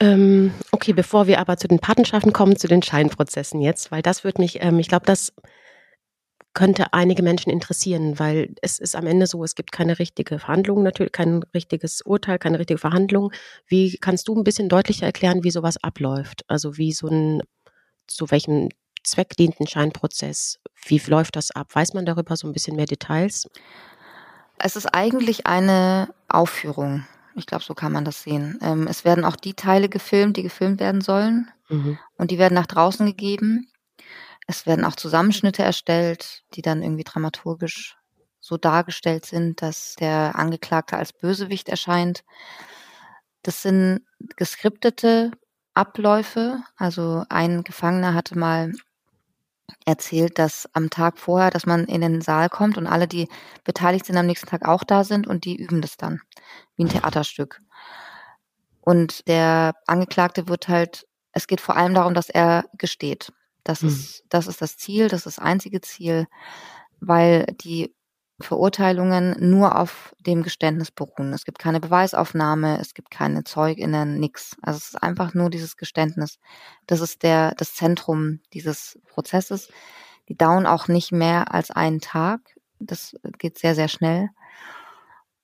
Ähm, 0.00 0.52
okay, 0.72 0.94
bevor 0.94 1.26
wir 1.26 1.38
aber 1.40 1.58
zu 1.58 1.68
den 1.68 1.78
Patenschaften 1.78 2.32
kommen, 2.32 2.56
zu 2.56 2.68
den 2.68 2.82
Scheinprozessen 2.82 3.60
jetzt, 3.60 3.90
weil 3.90 4.00
das 4.00 4.24
wird 4.24 4.38
mich, 4.38 4.62
ähm, 4.62 4.78
ich 4.78 4.88
glaube, 4.88 5.04
das 5.04 5.34
könnte 6.54 6.92
einige 6.92 7.22
Menschen 7.22 7.50
interessieren, 7.50 8.18
weil 8.18 8.54
es 8.60 8.78
ist 8.78 8.96
am 8.96 9.06
Ende 9.06 9.26
so, 9.26 9.44
es 9.44 9.54
gibt 9.54 9.72
keine 9.72 9.98
richtige 9.98 10.38
Verhandlung, 10.38 10.82
natürlich 10.82 11.12
kein 11.12 11.42
richtiges 11.54 12.02
Urteil, 12.02 12.38
keine 12.38 12.58
richtige 12.58 12.78
Verhandlung. 12.78 13.30
Wie 13.66 13.98
kannst 13.98 14.26
du 14.26 14.34
ein 14.34 14.42
bisschen 14.42 14.68
deutlicher 14.68 15.06
erklären, 15.06 15.44
wie 15.44 15.50
sowas 15.50 15.76
abläuft? 15.82 16.44
Also 16.48 16.76
wie 16.76 16.92
so 16.92 17.06
ein, 17.06 17.42
zu 18.08 18.30
welchem 18.30 18.70
Zweck 19.10 19.36
dient 19.36 19.60
ein 19.60 19.66
Scheinprozess? 19.66 20.58
Wie 20.86 20.98
läuft 20.98 21.36
das 21.36 21.50
ab? 21.50 21.74
Weiß 21.74 21.94
man 21.94 22.06
darüber 22.06 22.36
so 22.36 22.46
ein 22.46 22.52
bisschen 22.52 22.76
mehr 22.76 22.86
Details? 22.86 23.48
Es 24.58 24.76
ist 24.76 24.86
eigentlich 24.86 25.46
eine 25.46 26.14
Aufführung. 26.28 27.06
Ich 27.34 27.46
glaube, 27.46 27.64
so 27.64 27.74
kann 27.74 27.92
man 27.92 28.04
das 28.04 28.22
sehen. 28.22 28.58
Ähm, 28.62 28.86
es 28.86 29.04
werden 29.04 29.24
auch 29.24 29.36
die 29.36 29.54
Teile 29.54 29.88
gefilmt, 29.88 30.36
die 30.36 30.42
gefilmt 30.42 30.80
werden 30.80 31.00
sollen. 31.00 31.50
Mhm. 31.68 31.98
Und 32.16 32.30
die 32.30 32.38
werden 32.38 32.54
nach 32.54 32.66
draußen 32.66 33.06
gegeben. 33.06 33.68
Es 34.46 34.66
werden 34.66 34.84
auch 34.84 34.96
Zusammenschnitte 34.96 35.62
erstellt, 35.62 36.42
die 36.54 36.62
dann 36.62 36.82
irgendwie 36.82 37.04
dramaturgisch 37.04 37.96
so 38.40 38.56
dargestellt 38.56 39.26
sind, 39.26 39.62
dass 39.62 39.94
der 39.94 40.32
Angeklagte 40.34 40.96
als 40.96 41.12
Bösewicht 41.12 41.68
erscheint. 41.68 42.24
Das 43.42 43.62
sind 43.62 44.00
geskriptete 44.36 45.30
Abläufe. 45.74 46.62
Also 46.76 47.24
ein 47.28 47.64
Gefangener 47.64 48.14
hatte 48.14 48.38
mal 48.38 48.72
erzählt, 49.84 50.38
dass 50.38 50.68
am 50.72 50.90
Tag 50.90 51.18
vorher, 51.18 51.50
dass 51.50 51.66
man 51.66 51.86
in 51.86 52.00
den 52.00 52.20
Saal 52.20 52.48
kommt 52.48 52.78
und 52.78 52.86
alle, 52.86 53.08
die 53.08 53.28
beteiligt 53.64 54.06
sind, 54.06 54.16
am 54.16 54.26
nächsten 54.26 54.48
Tag 54.48 54.66
auch 54.66 54.84
da 54.84 55.04
sind 55.04 55.26
und 55.26 55.44
die 55.44 55.56
üben 55.56 55.80
das 55.80 55.96
dann, 55.96 56.20
wie 56.76 56.84
ein 56.84 56.88
Theaterstück. 56.88 57.60
Und 58.80 59.28
der 59.28 59.74
Angeklagte 59.86 60.48
wird 60.48 60.68
halt, 60.68 61.06
es 61.32 61.46
geht 61.46 61.60
vor 61.60 61.76
allem 61.76 61.94
darum, 61.94 62.14
dass 62.14 62.28
er 62.28 62.64
gesteht. 62.76 63.32
Das, 63.64 63.82
mhm. 63.82 63.88
ist, 63.88 64.24
das 64.28 64.46
ist 64.46 64.62
das 64.62 64.76
Ziel, 64.76 65.08
das 65.08 65.26
ist 65.26 65.38
das 65.38 65.44
einzige 65.44 65.80
Ziel, 65.80 66.26
weil 67.00 67.46
die 67.60 67.94
Verurteilungen 68.42 69.36
nur 69.38 69.78
auf 69.78 70.14
dem 70.20 70.42
Geständnis 70.42 70.90
beruhen. 70.90 71.32
Es 71.32 71.44
gibt 71.44 71.58
keine 71.58 71.80
Beweisaufnahme, 71.80 72.78
es 72.80 72.94
gibt 72.94 73.10
keine 73.10 73.44
ZeugInnen, 73.44 74.18
nix. 74.18 74.56
Also 74.62 74.78
es 74.78 74.88
ist 74.88 75.02
einfach 75.02 75.34
nur 75.34 75.50
dieses 75.50 75.76
Geständnis. 75.76 76.38
Das 76.86 77.00
ist 77.00 77.22
der, 77.22 77.54
das 77.56 77.74
Zentrum 77.74 78.40
dieses 78.52 78.98
Prozesses. 79.08 79.68
Die 80.28 80.36
dauern 80.36 80.66
auch 80.66 80.88
nicht 80.88 81.12
mehr 81.12 81.52
als 81.54 81.70
einen 81.70 82.00
Tag. 82.00 82.40
Das 82.78 83.16
geht 83.38 83.58
sehr, 83.58 83.74
sehr 83.74 83.88
schnell. 83.88 84.30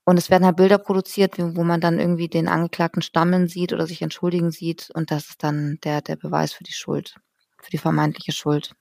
Und 0.04 0.18
es 0.18 0.30
werden 0.30 0.44
halt 0.44 0.56
Bilder 0.56 0.78
produziert, 0.78 1.34
wo 1.38 1.64
man 1.64 1.80
dann 1.80 1.98
irgendwie 1.98 2.28
den 2.28 2.46
Angeklagten 2.46 3.02
stammeln 3.02 3.48
sieht 3.48 3.72
oder 3.72 3.88
sich 3.88 4.02
entschuldigen 4.02 4.52
sieht. 4.52 4.90
Und 4.94 5.10
das 5.10 5.30
ist 5.30 5.42
dann 5.42 5.78
der, 5.82 6.00
der 6.00 6.14
Beweis 6.14 6.52
für 6.52 6.62
die 6.62 6.72
Schuld, 6.72 7.16
für 7.60 7.70
die 7.70 7.78
vermeintliche 7.78 8.32
Schuld. 8.32 8.76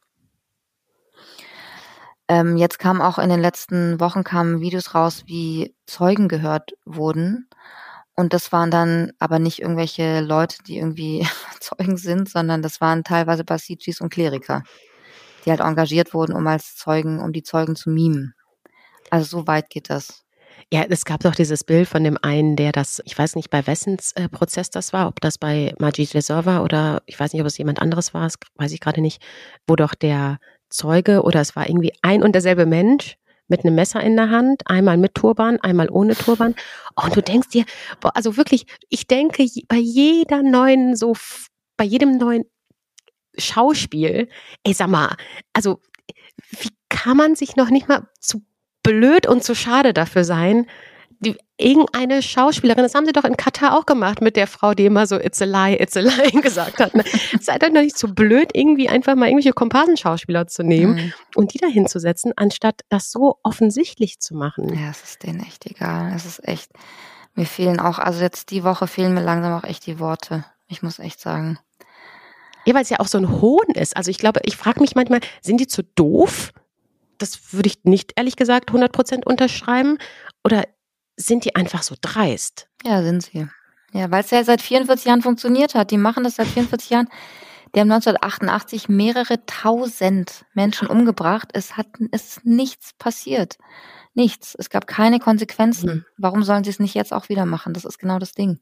Ähm, 2.27 2.57
jetzt 2.57 2.79
kam 2.79 3.01
auch 3.01 3.19
in 3.19 3.29
den 3.29 3.41
letzten 3.41 3.99
Wochen 3.99 4.23
kamen 4.23 4.59
Videos 4.61 4.95
raus, 4.95 5.23
wie 5.27 5.75
Zeugen 5.85 6.27
gehört 6.27 6.73
wurden. 6.85 7.47
Und 8.15 8.33
das 8.33 8.51
waren 8.51 8.71
dann 8.71 9.11
aber 9.19 9.39
nicht 9.39 9.61
irgendwelche 9.61 10.21
Leute, 10.21 10.57
die 10.63 10.77
irgendwie 10.77 11.27
Zeugen 11.59 11.97
sind, 11.97 12.29
sondern 12.29 12.61
das 12.61 12.81
waren 12.81 13.03
teilweise 13.03 13.43
Basijis 13.43 14.01
und 14.01 14.09
Kleriker, 14.09 14.63
die 15.45 15.51
halt 15.51 15.59
engagiert 15.59 16.13
wurden, 16.13 16.33
um 16.33 16.47
als 16.47 16.75
Zeugen, 16.75 17.19
um 17.19 17.33
die 17.33 17.43
Zeugen 17.43 17.75
zu 17.75 17.89
mimen. 17.89 18.33
Also 19.11 19.39
so 19.39 19.47
weit 19.47 19.69
geht 19.69 19.89
das. 19.89 20.25
Ja, 20.73 20.83
es 20.89 21.05
gab 21.05 21.21
doch 21.21 21.35
dieses 21.35 21.63
Bild 21.63 21.87
von 21.87 22.03
dem 22.03 22.17
einen, 22.21 22.55
der 22.55 22.71
das, 22.71 23.01
ich 23.05 23.17
weiß 23.17 23.35
nicht, 23.35 23.49
bei 23.49 23.67
wessens 23.67 24.13
äh, 24.13 24.27
Prozess 24.29 24.69
das 24.69 24.93
war, 24.93 25.07
ob 25.07 25.21
das 25.21 25.37
bei 25.37 25.73
Majid 25.79 26.13
Lesor 26.13 26.45
war 26.45 26.63
oder 26.63 27.03
ich 27.05 27.19
weiß 27.19 27.33
nicht, 27.33 27.41
ob 27.41 27.47
es 27.47 27.57
jemand 27.57 27.81
anderes 27.81 28.13
war, 28.13 28.23
das 28.23 28.35
weiß 28.55 28.71
ich 28.71 28.79
gerade 28.79 29.01
nicht, 29.01 29.21
wo 29.67 29.75
doch 29.75 29.93
der 29.93 30.39
Zeuge 30.69 31.23
oder 31.23 31.41
es 31.41 31.55
war 31.55 31.67
irgendwie 31.67 31.93
ein 32.01 32.23
und 32.23 32.33
derselbe 32.33 32.65
Mensch 32.65 33.17
mit 33.47 33.63
einem 33.63 33.75
Messer 33.75 34.01
in 34.01 34.15
der 34.15 34.29
Hand, 34.31 34.63
einmal 34.65 34.97
mit 34.97 35.13
Turban, 35.15 35.59
einmal 35.59 35.89
ohne 35.89 36.15
Turban. 36.15 36.55
Und 36.95 37.15
du 37.15 37.21
denkst 37.21 37.49
dir, 37.49 37.65
boah, 37.99 38.15
also 38.15 38.37
wirklich, 38.37 38.65
ich 38.89 39.07
denke 39.07 39.45
bei 39.67 39.77
jeder 39.77 40.41
neuen, 40.41 40.95
so, 40.95 41.13
bei 41.77 41.85
jedem 41.85 42.17
neuen 42.17 42.45
Schauspiel, 43.37 44.29
ey, 44.63 44.73
sag 44.73 44.87
mal, 44.87 45.15
also, 45.53 45.81
wie 46.49 46.69
kann 46.89 47.17
man 47.17 47.35
sich 47.35 47.55
noch 47.55 47.69
nicht 47.69 47.87
mal 47.87 48.07
zu 48.19 48.41
blöd 48.81 49.27
und 49.27 49.43
zu 49.43 49.55
schade 49.55 49.93
dafür 49.93 50.23
sein, 50.23 50.67
die, 51.19 51.37
irgendeine 51.57 52.21
Schauspielerin, 52.21 52.83
das 52.83 52.95
haben 52.95 53.05
sie 53.05 53.13
doch 53.13 53.23
in 53.23 53.37
Katar 53.37 53.77
auch 53.77 53.85
gemacht 53.85 54.21
mit 54.21 54.35
der 54.35 54.47
Frau, 54.47 54.73
die 54.73 54.85
immer 54.85 55.07
so 55.07 55.17
It's 55.17 55.41
a 55.41 55.45
lie, 55.45 55.75
it's 55.79 55.95
a 55.95 56.01
lie 56.01 56.31
gesagt 56.41 56.79
hat. 56.79 56.93
Ne? 56.95 57.03
Seid 57.39 57.63
doch 57.63 57.69
nicht 57.69 57.97
so 57.97 58.07
blöd, 58.07 58.49
irgendwie 58.53 58.89
einfach 58.89 59.15
mal 59.15 59.27
irgendwelche 59.27 59.53
Komparsenschauspieler 59.53 60.47
zu 60.47 60.63
nehmen 60.63 60.95
mhm. 60.95 61.13
und 61.35 61.53
die 61.53 61.59
da 61.59 61.67
hinzusetzen, 61.67 62.33
anstatt 62.35 62.81
das 62.89 63.11
so 63.11 63.37
offensichtlich 63.43 64.19
zu 64.19 64.35
machen. 64.35 64.73
Ja, 64.73 64.89
es 64.89 65.03
ist 65.03 65.23
denen 65.23 65.41
echt 65.41 65.65
egal. 65.65 66.11
Es 66.15 66.25
ist 66.25 66.45
echt, 66.47 66.71
mir 67.35 67.45
fehlen 67.45 67.79
auch, 67.79 67.99
also 67.99 68.21
jetzt 68.21 68.51
die 68.51 68.63
Woche 68.63 68.87
fehlen 68.87 69.13
mir 69.13 69.23
langsam 69.23 69.53
auch 69.53 69.63
echt 69.63 69.85
die 69.85 69.99
Worte. 69.99 70.45
Ich 70.67 70.81
muss 70.81 70.99
echt 70.99 71.19
sagen. 71.19 71.59
Ja, 72.65 72.73
weil 72.73 72.81
es 72.81 72.89
ja 72.89 72.99
auch 72.99 73.07
so 73.07 73.19
ein 73.19 73.41
Hohn 73.41 73.69
ist. 73.75 73.95
Also 73.95 74.09
ich 74.09 74.17
glaube, 74.17 74.41
ich 74.43 74.57
frage 74.57 74.81
mich 74.81 74.95
manchmal, 74.95 75.19
sind 75.41 75.59
die 75.59 75.67
zu 75.67 75.83
doof? 75.83 76.51
Das 77.19 77.53
würde 77.53 77.67
ich 77.67 77.83
nicht 77.83 78.13
ehrlich 78.15 78.35
gesagt 78.35 78.69
100 78.69 78.91
Prozent 78.91 79.25
unterschreiben. 79.25 79.99
Oder 80.43 80.65
sind 81.17 81.45
die 81.45 81.55
einfach 81.55 81.83
so 81.83 81.95
dreist. 81.99 82.67
Ja, 82.83 83.01
sind 83.03 83.23
sie. 83.23 83.47
Ja, 83.93 84.11
weil 84.11 84.23
es 84.23 84.31
ja 84.31 84.43
seit 84.43 84.61
44 84.61 85.05
Jahren 85.05 85.21
funktioniert 85.21 85.75
hat. 85.75 85.91
Die 85.91 85.97
machen 85.97 86.23
das 86.23 86.35
seit 86.35 86.47
44 86.47 86.89
Jahren. 86.89 87.07
Die 87.73 87.79
haben 87.79 87.91
1988 87.91 88.89
mehrere 88.89 89.45
tausend 89.45 90.45
Menschen 90.53 90.87
umgebracht. 90.87 91.49
Es 91.53 91.77
hat 91.77 91.87
es 92.11 92.37
ist 92.37 92.45
nichts 92.45 92.93
passiert. 92.93 93.57
Nichts. 94.13 94.55
Es 94.57 94.69
gab 94.69 94.87
keine 94.87 95.19
Konsequenzen. 95.19 95.89
Mhm. 95.89 96.05
Warum 96.17 96.43
sollen 96.43 96.63
sie 96.63 96.69
es 96.69 96.79
nicht 96.79 96.93
jetzt 96.93 97.13
auch 97.13 97.27
wieder 97.27 97.45
machen? 97.45 97.73
Das 97.73 97.83
ist 97.83 97.99
genau 97.99 98.17
das 98.17 98.31
Ding. 98.31 98.59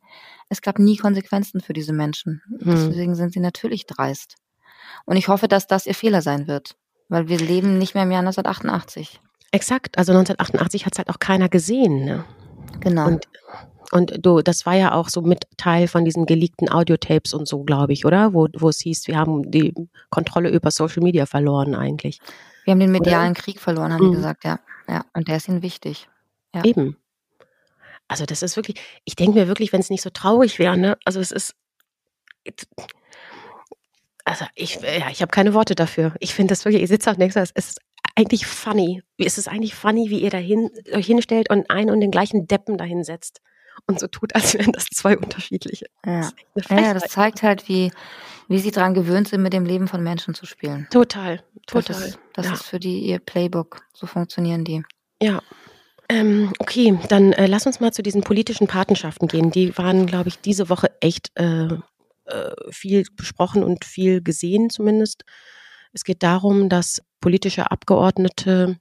Es 0.50 0.62
gab 0.64 0.80
nie 0.80 0.98
Konsequenzen 0.98 1.62
für 1.62 1.74
diese 1.74 1.94
Menschen. 1.94 2.42
Mhm. 2.48 2.90
Deswegen 2.90 3.16
sind 3.16 3.34
sie 3.34 3.40
natürlich 3.40 3.86
dreist. 3.86 4.36
Und 5.06 5.16
ich 5.16 5.28
hoffe, 5.28 5.48
dass 5.48 5.68
das 5.68 5.86
ihr 5.86 5.96
Fehler 5.96 6.22
sein 6.22 6.48
wird. 6.48 6.76
Weil 7.08 7.28
wir 7.28 7.38
leben 7.38 7.78
nicht 7.78 7.94
mehr 7.94 8.04
im 8.04 8.12
Jahr 8.12 8.22
1988. 8.22 9.22
Exakt. 9.54 10.00
Also 10.00 10.14
1988 10.14 10.86
hat 10.86 10.94
es 10.94 10.98
halt 10.98 11.10
auch 11.10 11.20
keiner 11.20 11.48
gesehen. 11.48 12.04
Ne? 12.06 12.26
Genau. 12.80 13.06
Und, 13.06 13.28
und 13.92 14.26
du, 14.26 14.42
das 14.42 14.66
war 14.66 14.74
ja 14.74 14.94
auch 14.94 15.10
so 15.10 15.22
mit 15.22 15.46
Teil 15.58 15.88
von 15.88 16.04
diesen 16.04 16.26
geleakten 16.26 16.72
Audiotapes 16.72 17.36
und 17.36 17.48
so, 17.48 17.64
glaube 17.64 17.94
ich, 17.94 18.04
oder? 18.04 18.34
Wo, 18.34 18.48
wo 18.58 18.70
es 18.70 18.80
hieß, 18.80 19.08
wir 19.08 19.16
haben 19.16 19.52
die 19.52 19.76
Kontrolle 20.10 20.50
über 20.50 20.72
Social 20.72 21.04
Media 21.04 21.28
verloren 21.28 21.76
eigentlich. 21.76 22.20
Wir 22.66 22.72
haben 22.72 22.80
den 22.80 22.92
medialen 22.92 23.34
oder? 23.34 23.42
Krieg 23.42 23.60
verloren, 23.60 23.94
haben 23.94 24.08
mhm. 24.08 24.12
die 24.12 24.16
gesagt, 24.18 24.44
ja. 24.44 24.60
Ja, 24.88 25.06
und 25.14 25.28
der 25.28 25.38
ist 25.38 25.48
ihnen 25.48 25.62
wichtig. 25.62 26.10
Ja. 26.56 26.64
Eben. 26.64 26.98
Also 28.08 28.26
das 28.26 28.42
ist 28.42 28.56
wirklich, 28.56 28.82
ich 29.06 29.16
denke 29.16 29.38
mir 29.38 29.48
wirklich, 29.48 29.72
wenn 29.72 29.82
es 29.82 29.92
nicht 29.92 30.02
so 30.02 30.10
traurig 30.10 30.58
wäre, 30.58 30.78
ne? 30.78 30.98
Also 31.06 31.20
es 31.20 31.32
ist, 31.32 31.56
also 34.26 34.46
ich, 34.56 34.82
ja, 34.82 35.10
ich 35.12 35.22
habe 35.22 35.32
keine 35.32 35.54
Worte 35.54 35.76
dafür. 35.76 36.14
Ich 36.20 36.34
finde 36.34 36.54
das 36.54 36.66
wirklich, 36.66 36.82
ich 36.82 36.90
sitze 36.90 37.12
auch 37.12 37.18
nächstes, 37.18 37.52
es 37.54 37.68
ist 37.68 37.82
eigentlich 38.16 38.46
funny. 38.46 39.02
Es 39.18 39.38
ist 39.38 39.48
eigentlich 39.48 39.76
funny, 39.76 40.10
wie 40.10 40.20
ihr 40.20 40.30
dahin 40.30 40.70
euch 40.92 41.08
hinstellt 41.08 41.50
und 41.50 41.70
einen 41.70 41.90
und 41.90 42.02
den 42.02 42.12
gleichen 42.12 42.48
Deppen 42.48 42.78
dahin 42.78 43.04
setzt 43.04 43.42
und 43.88 44.00
so 44.00 44.08
tut, 44.08 44.36
als 44.36 44.54
wären 44.54 44.72
das 44.72 44.86
zwei 44.86 45.18
unterschiedliche. 45.18 45.88
Ja, 46.06 46.32
das, 46.56 46.70
ja, 46.70 46.94
das 46.94 47.04
zeigt 47.04 47.44
halt, 47.44 47.68
wie, 47.68 47.92
wie 48.48 48.60
sie 48.60 48.72
daran 48.72 48.94
gewöhnt 48.94 49.28
sind, 49.30 49.42
mit 49.42 49.54
dem 49.54 49.66
Leben 49.66 49.88
von 49.88 50.04
Menschen 50.04 50.34
zu 50.34 50.46
spielen. 50.46 50.88
Total, 50.92 51.44
total. 51.68 51.84
Das, 51.84 52.08
ist, 52.08 52.20
das 52.34 52.46
ja. 52.46 52.54
ist 52.54 52.64
für 52.64 52.80
die 52.80 53.00
ihr 53.00 53.20
Playbook. 53.20 53.82
So 53.94 54.08
funktionieren 54.08 54.64
die. 54.64 54.84
Ja. 55.22 55.42
Ähm, 56.10 56.54
okay, 56.60 57.00
dann 57.10 57.32
äh, 57.34 57.48
lass 57.48 57.66
uns 57.66 57.80
mal 57.80 57.94
zu 57.94 58.04
diesen 58.04 58.22
politischen 58.22 58.68
Patenschaften 58.68 59.28
gehen. 59.28 59.52
Die 59.52 59.78
waren, 59.78 60.06
glaube 60.06 60.30
ich, 60.30 60.40
diese 60.40 60.70
Woche 60.70 60.92
echt 61.00 61.32
äh, 61.36 61.70
äh, 62.26 62.52
viel 62.70 63.06
besprochen 63.16 63.64
und 63.64 63.86
viel 63.86 64.22
gesehen 64.22 64.70
zumindest. 64.70 65.24
Es 65.94 66.04
geht 66.04 66.24
darum, 66.24 66.70
dass 66.70 67.02
politische 67.24 67.72
Abgeordnete 67.72 68.78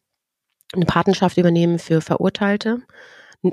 eine 0.72 0.84
Patenschaft 0.84 1.38
übernehmen 1.38 1.78
für 1.78 2.00
Verurteilte. 2.00 2.82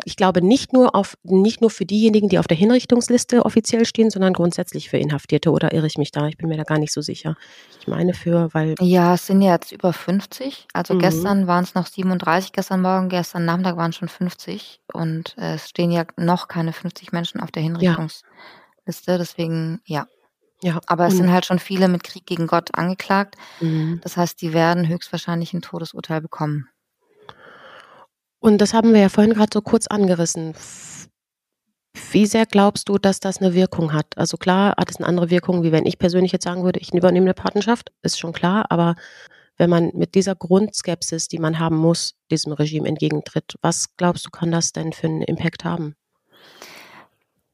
Ich 0.03 0.15
glaube 0.15 0.41
nicht 0.41 0.73
nur 0.73 0.95
auf, 0.95 1.15
nicht 1.21 1.61
nur 1.61 1.69
für 1.69 1.85
diejenigen, 1.85 2.27
die 2.27 2.39
auf 2.39 2.47
der 2.47 2.57
Hinrichtungsliste 2.57 3.45
offiziell 3.45 3.85
stehen, 3.85 4.09
sondern 4.09 4.33
grundsätzlich 4.33 4.89
für 4.89 4.97
Inhaftierte 4.97 5.51
oder 5.51 5.73
irre 5.73 5.85
ich 5.85 5.99
mich 5.99 6.11
da? 6.11 6.27
Ich 6.27 6.37
bin 6.37 6.49
mir 6.49 6.57
da 6.57 6.63
gar 6.63 6.79
nicht 6.79 6.91
so 6.91 7.01
sicher. 7.01 7.35
Ich 7.79 7.87
meine 7.87 8.15
für, 8.15 8.51
weil. 8.53 8.73
Ja, 8.81 9.13
es 9.13 9.27
sind 9.27 9.43
jetzt 9.43 9.71
über 9.71 9.93
50. 9.93 10.67
Also 10.73 10.95
mhm. 10.95 10.99
gestern 10.99 11.45
waren 11.45 11.63
es 11.63 11.75
noch 11.75 11.85
37, 11.85 12.51
gestern 12.51 12.81
Morgen, 12.81 13.09
gestern 13.09 13.45
Nachmittag 13.45 13.77
waren 13.77 13.91
es 13.91 13.95
schon 13.97 14.09
50. 14.09 14.81
Und 14.91 15.35
äh, 15.37 15.53
es 15.55 15.69
stehen 15.69 15.91
ja 15.91 16.05
noch 16.17 16.47
keine 16.47 16.73
50 16.73 17.11
Menschen 17.11 17.41
auf 17.41 17.51
der 17.51 17.61
Hinrichtungsliste. 17.61 19.11
Ja. 19.11 19.17
Deswegen, 19.19 19.81
ja, 19.85 20.07
ja. 20.61 20.79
Aber 20.87 21.07
es 21.07 21.15
sind 21.15 21.31
halt 21.31 21.45
schon 21.45 21.59
viele 21.59 21.87
mit 21.87 22.03
Krieg 22.03 22.25
gegen 22.25 22.47
Gott 22.47 22.75
angeklagt. 22.75 23.35
Mhm. 23.61 23.99
Das 24.03 24.17
heißt, 24.17 24.41
die 24.41 24.53
werden 24.53 24.87
höchstwahrscheinlich 24.87 25.53
ein 25.53 25.61
Todesurteil 25.61 26.21
bekommen. 26.21 26.67
Und 28.39 28.59
das 28.59 28.73
haben 28.73 28.93
wir 28.93 29.01
ja 29.01 29.09
vorhin 29.09 29.33
gerade 29.33 29.49
so 29.53 29.61
kurz 29.61 29.87
angerissen. 29.87 30.53
Wie 32.11 32.25
sehr 32.25 32.45
glaubst 32.45 32.87
du, 32.87 32.97
dass 32.97 33.19
das 33.19 33.39
eine 33.39 33.53
Wirkung 33.53 33.93
hat? 33.93 34.17
Also 34.17 34.37
klar 34.37 34.75
hat 34.77 34.89
es 34.89 34.97
eine 34.97 35.07
andere 35.07 35.29
Wirkung, 35.29 35.63
wie 35.63 35.71
wenn 35.71 35.85
ich 35.85 35.99
persönlich 35.99 36.31
jetzt 36.31 36.45
sagen 36.45 36.63
würde, 36.63 36.79
ich 36.79 36.93
übernehme 36.93 37.25
eine 37.25 37.33
Patenschaft, 37.33 37.91
ist 38.01 38.19
schon 38.19 38.31
klar, 38.31 38.65
aber 38.69 38.95
wenn 39.57 39.69
man 39.69 39.91
mit 39.93 40.15
dieser 40.15 40.35
Grundskepsis, 40.35 41.27
die 41.27 41.39
man 41.39 41.59
haben 41.59 41.75
muss, 41.75 42.15
diesem 42.31 42.53
Regime 42.53 42.87
entgegentritt, 42.87 43.55
was 43.61 43.95
glaubst 43.97 44.25
du, 44.25 44.29
kann 44.29 44.51
das 44.51 44.71
denn 44.71 44.93
für 44.93 45.07
einen 45.07 45.21
Impact 45.21 45.65
haben? 45.65 45.95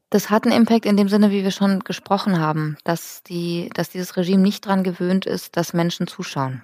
Das 0.10 0.30
hat 0.30 0.46
einen 0.46 0.56
Impact 0.56 0.86
in 0.86 0.98
dem 0.98 1.10
Sinne, 1.10 1.32
wie 1.32 1.44
wir 1.44 1.52
schon 1.52 1.80
gesprochen 1.80 2.39
haben, 2.39 2.78
dass, 2.84 3.24
die, 3.24 3.70
dass 3.74 3.89
dieses 3.89 4.18
Regime 4.18 4.41
nicht 4.41 4.65
daran 4.65 4.84
gewöhnt 4.84 5.26
ist, 5.26 5.58
dass 5.58 5.74
Menschen 5.74 6.08
zuschauen 6.08 6.63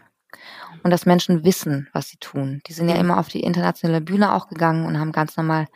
und 0.84 0.92
dass 0.92 1.06
Menschen 1.06 1.44
wissen, 1.44 1.90
was 1.94 2.10
sie 2.10 2.18
tun. 2.18 2.62
Die 2.68 2.74
sind 2.74 2.88
ja 2.88 2.96
immer 2.96 3.18
auf 3.18 3.28
die 3.28 3.42
internationale 3.42 4.02
Bühne 4.02 4.34
auch 4.34 4.48
gegangen 4.48 4.86
und 4.86 5.00
haben 5.00 5.12
ganz 5.12 5.38
normal 5.38 5.68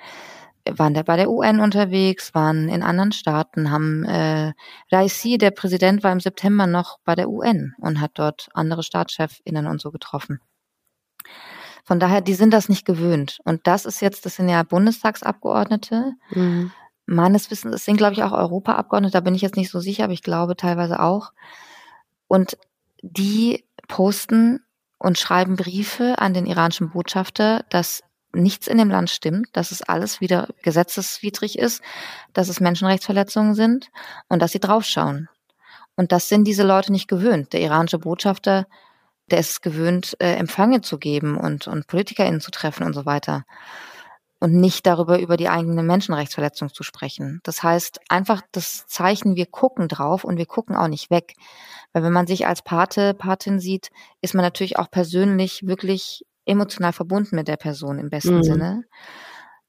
waren 0.68 0.96
da 0.96 1.04
bei 1.04 1.16
der 1.16 1.30
UN 1.30 1.60
unterwegs, 1.60 2.34
waren 2.34 2.70
in 2.70 2.82
anderen 2.82 3.12
Staaten, 3.12 3.70
haben 3.70 4.04
äh, 4.06 4.54
Raisi, 4.92 5.38
der 5.38 5.52
Präsident, 5.52 6.04
war 6.04 6.12
im 6.12 6.20
September 6.20 6.66
noch 6.66 6.98
bei 7.06 7.14
der 7.14 7.30
UN 7.30 7.76
und 7.80 8.02
hat 8.02 8.12
dort 8.16 8.50
andere 8.54 8.82
StaatschefInnen 8.82 9.68
und 9.68 9.80
so 9.80 9.92
getroffen. 9.92 10.40
Von 11.84 12.00
daher, 12.00 12.22
die 12.22 12.34
sind 12.34 12.52
das 12.52 12.68
nicht 12.68 12.84
gewöhnt. 12.84 13.38
Und 13.44 13.68
das 13.68 13.86
ist 13.86 14.02
jetzt, 14.02 14.26
das 14.26 14.38
sind 14.38 14.50
ja 14.50 14.64
Bundestagsabgeordnete. 14.64 16.14
Mhm 16.32 16.72
meines 17.06 17.52
Wissens, 17.52 17.76
es 17.76 17.86
sind, 17.86 17.98
glaube 17.98 18.14
ich, 18.14 18.24
auch 18.24 18.32
Europaabgeordnete, 18.32 19.14
da 19.14 19.20
bin 19.20 19.36
ich 19.36 19.42
jetzt 19.42 19.58
nicht 19.58 19.72
so 19.72 19.80
sicher, 19.80 20.06
aber 20.06 20.14
ich 20.14 20.24
glaube 20.24 20.56
teilweise 20.56 21.00
auch. 21.00 21.34
Und 22.28 22.58
die 23.02 23.66
posten 23.88 24.62
und 24.98 25.18
schreiben 25.18 25.56
Briefe 25.56 26.16
an 26.18 26.34
den 26.34 26.46
iranischen 26.46 26.90
Botschafter, 26.90 27.64
dass 27.70 28.02
nichts 28.34 28.68
in 28.68 28.78
dem 28.78 28.90
Land 28.90 29.10
stimmt, 29.10 29.48
dass 29.54 29.72
es 29.72 29.82
alles 29.82 30.20
wieder 30.20 30.50
gesetzeswidrig 30.62 31.58
ist, 31.58 31.82
dass 32.34 32.50
es 32.50 32.60
Menschenrechtsverletzungen 32.60 33.56
sind 33.56 33.92
und 34.28 34.42
dass 34.42 34.52
sie 34.52 34.60
draufschauen. 34.60 35.30
Und 35.96 36.12
das 36.12 36.28
sind 36.28 36.46
diese 36.46 36.64
Leute 36.64 36.92
nicht 36.92 37.08
gewöhnt. 37.08 37.54
Der 37.54 37.62
iranische 37.62 38.00
Botschafter, 38.00 38.68
der 39.32 39.40
ist 39.40 39.62
gewöhnt, 39.62 40.18
äh, 40.20 40.34
Empfänge 40.34 40.82
zu 40.82 40.98
geben 40.98 41.38
und, 41.38 41.68
und 41.68 41.88
PolitikerInnen 41.88 42.42
zu 42.42 42.52
treffen 42.52 42.84
und 42.84 42.94
so 42.94 43.06
weiter 43.06 43.46
und 44.40 44.54
nicht 44.54 44.86
darüber 44.86 45.20
über 45.20 45.38
die 45.38 45.50
eigene 45.50 45.84
Menschenrechtsverletzung 45.84 46.74
zu 46.74 46.84
sprechen. 46.84 47.40
Das 47.44 47.64
heißt, 47.64 48.00
einfach 48.10 48.42
das 48.52 48.86
Zeichen, 48.88 49.36
wir 49.36 49.46
gucken 49.46 49.88
drauf 49.88 50.24
und 50.24 50.38
wir 50.38 50.46
gucken 50.46 50.76
auch 50.76 50.88
nicht 50.88 51.10
weg. 51.10 51.36
Weil 51.94 52.04
wenn 52.04 52.14
man 52.14 52.28
sich 52.28 52.46
als 52.46 52.62
Pate, 52.62 53.14
Patin 53.14 53.60
sieht, 53.60 53.90
ist 54.22 54.34
man 54.34 54.44
natürlich 54.44 54.78
auch 54.78 54.92
persönlich 54.92 55.66
wirklich 55.66 56.26
emotional 56.46 56.94
verbunden 56.94 57.36
mit 57.36 57.48
der 57.48 57.58
Person 57.58 57.98
im 57.98 58.10
besten 58.10 58.38
mhm. 58.38 58.44
Sinne. 58.44 58.84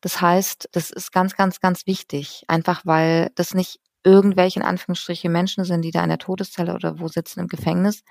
Das 0.00 0.20
heißt, 0.20 0.68
das 0.72 0.90
ist 0.90 1.12
ganz, 1.12 1.36
ganz, 1.36 1.60
ganz 1.60 1.86
wichtig. 1.86 2.44
Einfach 2.48 2.82
weil 2.84 3.30
das 3.34 3.54
nicht 3.54 3.80
irgendwelche 4.04 4.60
in 4.60 4.66
Anführungsstriche 4.66 5.28
Menschen 5.28 5.64
sind, 5.64 5.82
die 5.82 5.90
da 5.90 6.02
in 6.02 6.10
der 6.10 6.18
Todeszelle 6.18 6.74
oder 6.74 7.00
wo 7.00 7.08
sitzen 7.08 7.40
im 7.40 7.48
Gefängnis, 7.48 8.04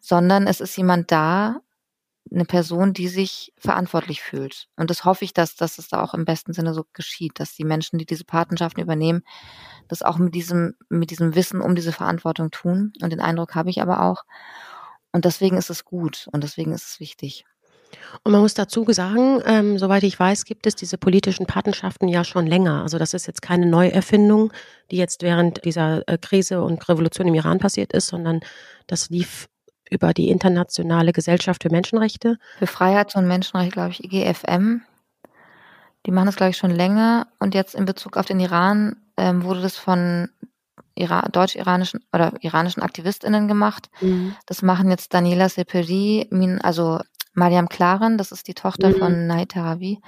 sondern 0.00 0.46
es 0.46 0.60
ist 0.60 0.76
jemand 0.76 1.10
da, 1.10 1.60
eine 2.32 2.44
Person, 2.44 2.92
die 2.92 3.08
sich 3.08 3.52
verantwortlich 3.58 4.22
fühlt. 4.22 4.68
Und 4.76 4.90
das 4.90 5.04
hoffe 5.04 5.24
ich, 5.24 5.32
dass, 5.32 5.56
dass 5.56 5.78
es 5.78 5.88
da 5.88 6.02
auch 6.02 6.14
im 6.14 6.24
besten 6.24 6.52
Sinne 6.52 6.74
so 6.74 6.84
geschieht, 6.92 7.40
dass 7.40 7.54
die 7.54 7.64
Menschen, 7.64 7.98
die 7.98 8.06
diese 8.06 8.24
Patenschaften 8.24 8.82
übernehmen, 8.82 9.22
das 9.88 10.02
auch 10.02 10.18
mit 10.18 10.34
diesem, 10.34 10.74
mit 10.88 11.10
diesem 11.10 11.34
Wissen 11.34 11.60
um 11.60 11.74
diese 11.74 11.92
Verantwortung 11.92 12.50
tun. 12.50 12.92
Und 13.02 13.10
den 13.10 13.20
Eindruck 13.20 13.54
habe 13.54 13.70
ich 13.70 13.82
aber 13.82 14.02
auch. 14.02 14.24
Und 15.12 15.24
deswegen 15.24 15.56
ist 15.56 15.70
es 15.70 15.84
gut 15.84 16.28
und 16.32 16.44
deswegen 16.44 16.72
ist 16.72 16.86
es 16.86 17.00
wichtig. 17.00 17.44
Und 18.22 18.32
man 18.32 18.42
muss 18.42 18.54
dazu 18.54 18.84
sagen, 18.88 19.40
ähm, 19.46 19.78
soweit 19.78 20.02
ich 20.02 20.18
weiß, 20.18 20.44
gibt 20.44 20.66
es 20.66 20.74
diese 20.74 20.98
politischen 20.98 21.46
Patenschaften 21.46 22.08
ja 22.08 22.24
schon 22.24 22.46
länger. 22.46 22.82
Also 22.82 22.98
das 22.98 23.14
ist 23.14 23.26
jetzt 23.26 23.42
keine 23.42 23.66
Neuerfindung, 23.66 24.52
die 24.90 24.96
jetzt 24.96 25.22
während 25.22 25.64
dieser 25.64 26.06
äh, 26.06 26.18
Krise 26.18 26.62
und 26.62 26.86
Revolution 26.88 27.28
im 27.28 27.34
Iran 27.34 27.58
passiert 27.58 27.92
ist, 27.92 28.08
sondern 28.08 28.40
das 28.86 29.10
lief 29.10 29.48
über 29.90 30.12
die 30.12 30.30
Internationale 30.30 31.12
Gesellschaft 31.12 31.62
für 31.62 31.70
Menschenrechte. 31.70 32.38
Für 32.58 32.66
Freiheits- 32.66 33.16
und 33.16 33.26
Menschenrechte, 33.26 33.72
glaube 33.72 33.90
ich, 33.90 34.04
IGFM. 34.04 34.82
Die 36.06 36.10
machen 36.10 36.26
das, 36.26 36.36
glaube 36.36 36.50
ich, 36.50 36.56
schon 36.56 36.70
länger. 36.70 37.26
Und 37.38 37.54
jetzt 37.54 37.74
in 37.74 37.84
Bezug 37.84 38.16
auf 38.16 38.26
den 38.26 38.40
Iran 38.40 38.96
ähm, 39.16 39.42
wurde 39.44 39.62
das 39.62 39.76
von 39.76 40.28
deutsch-iranischen 40.96 42.04
oder 42.12 42.32
iranischen 42.40 42.82
AktivistInnen 42.82 43.46
gemacht. 43.46 43.88
Mhm. 44.00 44.34
Das 44.46 44.62
machen 44.62 44.90
jetzt 44.90 45.14
Daniela 45.14 45.48
Seperi, 45.48 46.28
also 46.62 47.00
Mariam 47.34 47.68
Klaren, 47.68 48.18
das 48.18 48.32
ist 48.32 48.48
die 48.48 48.54
Tochter 48.54 48.88
mhm. 48.90 48.96
von 48.96 49.26
Nahid 49.26 49.52
Tarawi. 49.52 50.00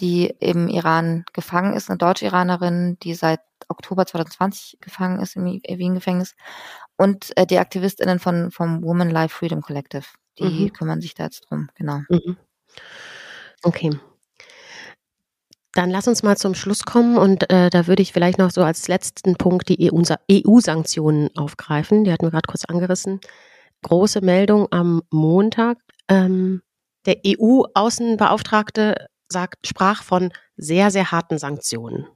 Die 0.00 0.34
im 0.40 0.68
Iran 0.68 1.24
gefangen 1.32 1.74
ist, 1.74 1.90
eine 1.90 1.98
Deutsch-Iranerin, 1.98 2.98
die 3.02 3.14
seit 3.14 3.40
Oktober 3.68 4.06
2020 4.06 4.78
gefangen 4.80 5.20
ist 5.20 5.36
im 5.36 5.44
Wien-Gefängnis 5.44 6.34
und 6.96 7.36
äh, 7.36 7.46
die 7.46 7.58
AktivistInnen 7.58 8.18
von, 8.18 8.50
vom 8.50 8.82
Woman 8.82 9.10
Life 9.10 9.36
Freedom 9.36 9.60
Collective. 9.60 10.04
Die 10.38 10.64
mhm. 10.64 10.72
kümmern 10.72 11.00
sich 11.00 11.14
da 11.14 11.24
jetzt 11.24 11.46
drum, 11.48 11.68
genau. 11.74 12.00
Mhm. 12.08 12.36
Okay. 13.62 13.90
Dann 15.74 15.90
lass 15.90 16.08
uns 16.08 16.22
mal 16.22 16.36
zum 16.36 16.54
Schluss 16.54 16.84
kommen 16.84 17.16
und 17.16 17.48
äh, 17.50 17.70
da 17.70 17.86
würde 17.86 18.02
ich 18.02 18.12
vielleicht 18.12 18.38
noch 18.38 18.50
so 18.50 18.62
als 18.62 18.88
letzten 18.88 19.36
Punkt 19.36 19.68
die 19.68 19.92
EU-Sanktionen 19.92 21.26
e 21.26 21.30
aufgreifen. 21.36 22.04
Die 22.04 22.12
hatten 22.12 22.26
wir 22.26 22.30
gerade 22.30 22.48
kurz 22.48 22.64
angerissen. 22.64 23.20
Große 23.82 24.20
Meldung 24.20 24.66
am 24.72 25.02
Montag. 25.10 25.78
Ähm, 26.08 26.62
der 27.06 27.18
EU-Außenbeauftragte 27.24 29.06
sagt, 29.32 29.66
sprach 29.66 30.02
von 30.02 30.32
sehr, 30.56 30.90
sehr 30.90 31.10
harten 31.10 31.38
Sanktionen. 31.38 32.06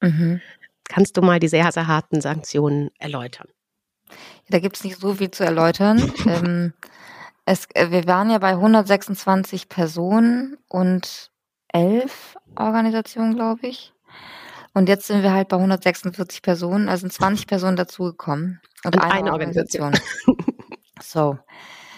Mhm. 0.00 0.40
Kannst 0.88 1.16
du 1.16 1.22
mal 1.22 1.38
die 1.38 1.48
sehr, 1.48 1.70
sehr 1.72 1.86
harten 1.86 2.20
Sanktionen 2.20 2.90
erläutern? 2.98 3.48
Ja, 4.08 4.16
da 4.50 4.58
gibt 4.58 4.76
es 4.76 4.84
nicht 4.84 4.98
so 4.98 5.14
viel 5.14 5.30
zu 5.30 5.44
erläutern. 5.44 6.12
ähm, 6.26 6.72
es, 7.44 7.66
äh, 7.74 7.90
wir 7.90 8.06
waren 8.06 8.30
ja 8.30 8.38
bei 8.38 8.50
126 8.50 9.68
Personen 9.68 10.58
und 10.68 11.30
elf 11.68 12.36
Organisationen, 12.56 13.34
glaube 13.34 13.66
ich. 13.66 13.92
Und 14.74 14.88
jetzt 14.88 15.06
sind 15.06 15.22
wir 15.22 15.32
halt 15.32 15.48
bei 15.48 15.56
146 15.56 16.42
Personen, 16.42 16.88
also 16.88 17.02
sind 17.02 17.12
20 17.12 17.46
Personen 17.46 17.76
dazugekommen. 17.76 18.60
Und, 18.84 18.96
und 18.96 19.02
eine, 19.02 19.12
eine, 19.12 19.32
Organisation. 19.32 19.94
Organisation. 19.94 20.56
so. 21.02 21.38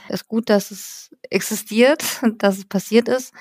Ist 0.09 0.29
gut, 0.29 0.51
dass 0.51 0.71
es 0.71 1.11
existiert, 1.31 2.05
dass 2.39 2.59
es 2.59 2.65
passiert 2.67 3.09
ist. 3.09 3.33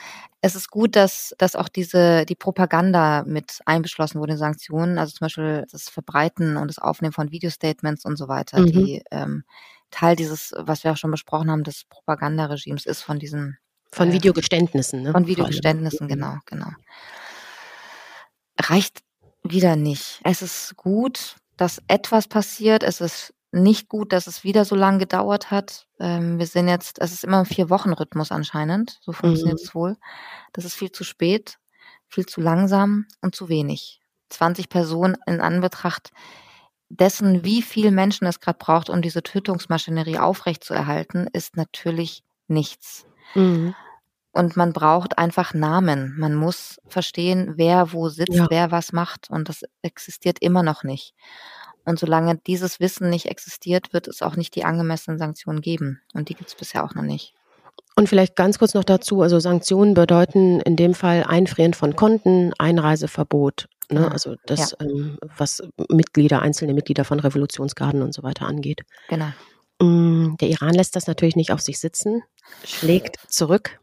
Es 0.46 0.56
ist 0.56 0.70
gut, 0.70 0.98
dass, 0.98 1.34
dass 1.38 1.56
auch 1.56 1.70
diese, 1.70 2.26
die 2.26 2.36
Propaganda 2.36 3.24
mit 3.26 3.62
einbeschlossen 3.66 4.20
wurde 4.20 4.34
in 4.34 4.38
Sanktionen, 4.38 4.98
also 4.98 5.14
zum 5.14 5.24
Beispiel 5.24 5.66
das 5.72 5.88
Verbreiten 5.88 6.58
und 6.58 6.68
das 6.68 6.80
Aufnehmen 6.80 7.14
von 7.14 7.32
Videostatements 7.32 8.04
und 8.04 8.18
so 8.18 8.28
weiter, 8.28 8.60
mhm. 8.60 8.66
die 8.66 9.04
ähm, 9.10 9.46
Teil 9.90 10.18
dieses, 10.18 10.54
was 10.58 10.84
wir 10.84 10.92
auch 10.92 10.98
schon 10.98 11.12
besprochen 11.12 11.50
haben, 11.50 11.64
des 11.64 11.86
Propagandaregimes 11.86 12.86
ist 12.86 13.04
von 13.04 13.20
diesen 13.20 13.58
von 13.90 14.10
äh, 14.10 14.14
Videogeständnissen, 14.14 15.04
ne? 15.04 15.12
Von 15.14 15.28
Videogeständnissen, 15.28 16.10
genau, 16.10 16.36
genau. 16.46 16.72
Reicht 18.60 19.00
wieder 19.44 19.78
nicht. 19.78 20.20
Es 20.26 20.42
ist 20.42 20.76
gut, 20.76 21.38
dass 21.56 21.82
etwas 21.88 22.28
passiert. 22.28 22.84
Es 22.84 23.00
ist 23.00 23.34
nicht 23.54 23.88
gut, 23.88 24.12
dass 24.14 24.28
es 24.28 24.44
wieder 24.44 24.66
so 24.66 24.76
lange 24.76 24.98
gedauert 24.98 25.52
hat. 25.52 25.88
Ähm, 26.00 26.40
wir 26.40 26.48
sind 26.48 26.68
jetzt, 26.68 27.00
es 27.00 27.14
ist 27.14 27.24
immer 27.24 27.40
ein 27.40 27.46
Vier-Wochen-Rhythmus 27.46 28.32
anscheinend. 28.32 28.98
So 29.02 29.12
funktioniert 29.12 29.60
mhm. 29.60 29.64
es 29.64 29.76
wohl. 29.76 29.98
Das 30.54 30.66
ist 30.66 30.74
viel 30.74 30.92
zu 30.92 31.04
spät, 31.04 31.60
viel 32.08 32.26
zu 32.26 32.42
langsam 32.42 33.06
und 33.22 33.36
zu 33.36 33.50
wenig. 33.50 34.02
20 34.30 34.70
Personen 34.70 35.16
in 35.28 35.40
Anbetracht 35.40 36.12
dessen, 36.90 37.44
wie 37.44 37.62
viel 37.62 37.92
Menschen 37.92 38.28
es 38.28 38.40
gerade 38.40 38.58
braucht, 38.58 38.90
um 38.90 39.02
diese 39.02 39.24
Tötungsmaschinerie 39.24 40.20
aufrechtzuerhalten, 40.20 41.28
ist 41.32 41.56
natürlich 41.56 42.24
nichts. 42.48 43.06
Mhm. 43.36 43.76
Und 44.32 44.58
man 44.58 44.74
braucht 44.74 45.20
einfach 45.20 45.54
Namen. 45.54 46.16
Man 46.18 46.34
muss 46.34 46.80
verstehen, 46.88 47.54
wer 47.56 47.94
wo 47.94 48.10
sitzt, 48.10 48.34
ja. 48.34 48.48
wer 48.50 48.72
was 48.72 48.92
macht. 48.92 49.30
Und 49.30 49.48
das 49.48 49.62
existiert 49.84 50.40
immer 50.40 50.64
noch 50.64 50.84
nicht. 50.84 51.14
Und 51.86 52.00
solange 52.00 52.38
dieses 52.48 52.80
Wissen 52.80 53.10
nicht 53.10 53.26
existiert, 53.26 53.94
wird 53.94 54.08
es 54.08 54.22
auch 54.22 54.36
nicht 54.36 54.56
die 54.56 54.66
angemessenen 54.66 55.20
Sanktionen 55.20 55.62
geben. 55.62 56.02
Und 56.14 56.30
die 56.30 56.36
gibt 56.36 56.50
es 56.50 56.56
bisher 56.56 56.84
auch 56.84 56.96
noch 56.96 57.04
nicht. 57.04 57.34
Und 57.96 58.10
vielleicht 58.10 58.36
ganz 58.36 58.58
kurz 58.58 58.74
noch 58.74 58.84
dazu, 58.84 59.22
also 59.22 59.40
Sanktionen 59.40 59.94
bedeuten 59.94 60.60
in 60.62 60.76
dem 60.76 60.94
Fall 60.94 61.24
Einfrieren 61.24 61.74
von 61.74 61.96
Konten, 61.96 62.52
Einreiseverbot, 62.58 63.68
ne? 63.92 64.12
also 64.12 64.36
das, 64.48 64.72
ja. 64.72 64.88
ähm, 64.88 65.20
was 65.38 65.62
Mitglieder, 65.90 66.42
einzelne 66.42 66.74
Mitglieder 66.74 67.06
von 67.06 67.20
Revolutionsgarden 67.20 68.02
und 68.02 68.14
so 68.14 68.24
weiter 68.24 68.48
angeht. 68.48 68.82
Genau. 69.10 69.28
Mm, 69.80 70.38
der 70.38 70.50
Iran 70.50 70.74
lässt 70.74 70.96
das 70.96 71.06
natürlich 71.06 71.36
nicht 71.36 71.52
auf 71.52 71.62
sich 71.62 71.80
sitzen, 71.80 72.24
schlägt 72.64 73.18
zurück 73.28 73.80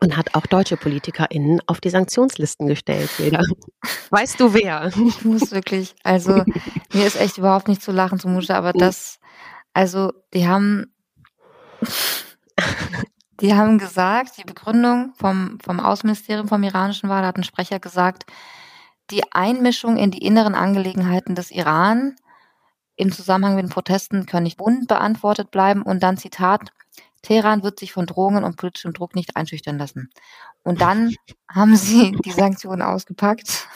und 0.00 0.16
hat 0.16 0.34
auch 0.34 0.46
deutsche 0.46 0.76
PolitikerInnen 0.76 1.60
auf 1.66 1.80
die 1.80 1.90
Sanktionslisten 1.90 2.66
gestellt, 2.66 3.10
Jeder. 3.18 3.42
Weißt 4.10 4.38
du 4.40 4.52
wer? 4.52 4.90
Ich 5.06 5.24
muss 5.24 5.50
wirklich, 5.52 5.94
also 6.04 6.44
mir 6.92 7.06
ist 7.06 7.20
echt 7.20 7.38
überhaupt 7.38 7.68
nicht 7.68 7.82
zu 7.82 7.92
lachen 7.92 8.18
zumute, 8.18 8.54
aber 8.54 8.72
hm. 8.72 8.78
das, 8.78 9.18
also 9.72 10.12
die 10.34 10.46
haben, 10.46 10.92
die 13.40 13.54
haben 13.54 13.78
gesagt, 13.78 14.38
die 14.38 14.44
Begründung 14.44 15.12
vom, 15.18 15.58
vom 15.62 15.80
Außenministerium, 15.80 16.48
vom 16.48 16.62
iranischen 16.62 17.08
war, 17.08 17.22
da 17.22 17.28
hat 17.28 17.36
ein 17.36 17.44
Sprecher 17.44 17.78
gesagt, 17.78 18.26
die 19.10 19.22
Einmischung 19.32 19.96
in 19.96 20.10
die 20.10 20.24
inneren 20.24 20.54
Angelegenheiten 20.54 21.34
des 21.34 21.50
Iran 21.50 22.16
im 22.96 23.12
Zusammenhang 23.12 23.56
mit 23.56 23.64
den 23.64 23.70
Protesten 23.70 24.26
können 24.26 24.44
nicht 24.44 24.56
bunt 24.56 24.88
beantwortet 24.88 25.50
bleiben 25.50 25.82
und 25.82 26.02
dann 26.02 26.16
Zitat, 26.16 26.70
Teheran 27.26 27.64
wird 27.64 27.80
sich 27.80 27.92
von 27.92 28.06
Drohungen 28.06 28.44
und 28.44 28.56
politischem 28.56 28.92
Druck 28.92 29.16
nicht 29.16 29.36
einschüchtern 29.36 29.78
lassen. 29.78 30.10
Und 30.62 30.80
dann 30.80 31.12
haben 31.52 31.74
sie 31.74 32.12
die 32.24 32.30
Sanktionen 32.30 32.82
ausgepackt. 32.82 33.66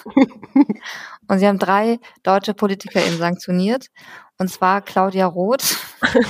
Und 1.26 1.38
sie 1.40 1.48
haben 1.48 1.58
drei 1.58 1.98
deutsche 2.22 2.54
PolitikerInnen 2.54 3.18
sanktioniert. 3.18 3.88
Und 4.38 4.48
zwar 4.52 4.82
Claudia 4.82 5.26
Roth, 5.26 5.78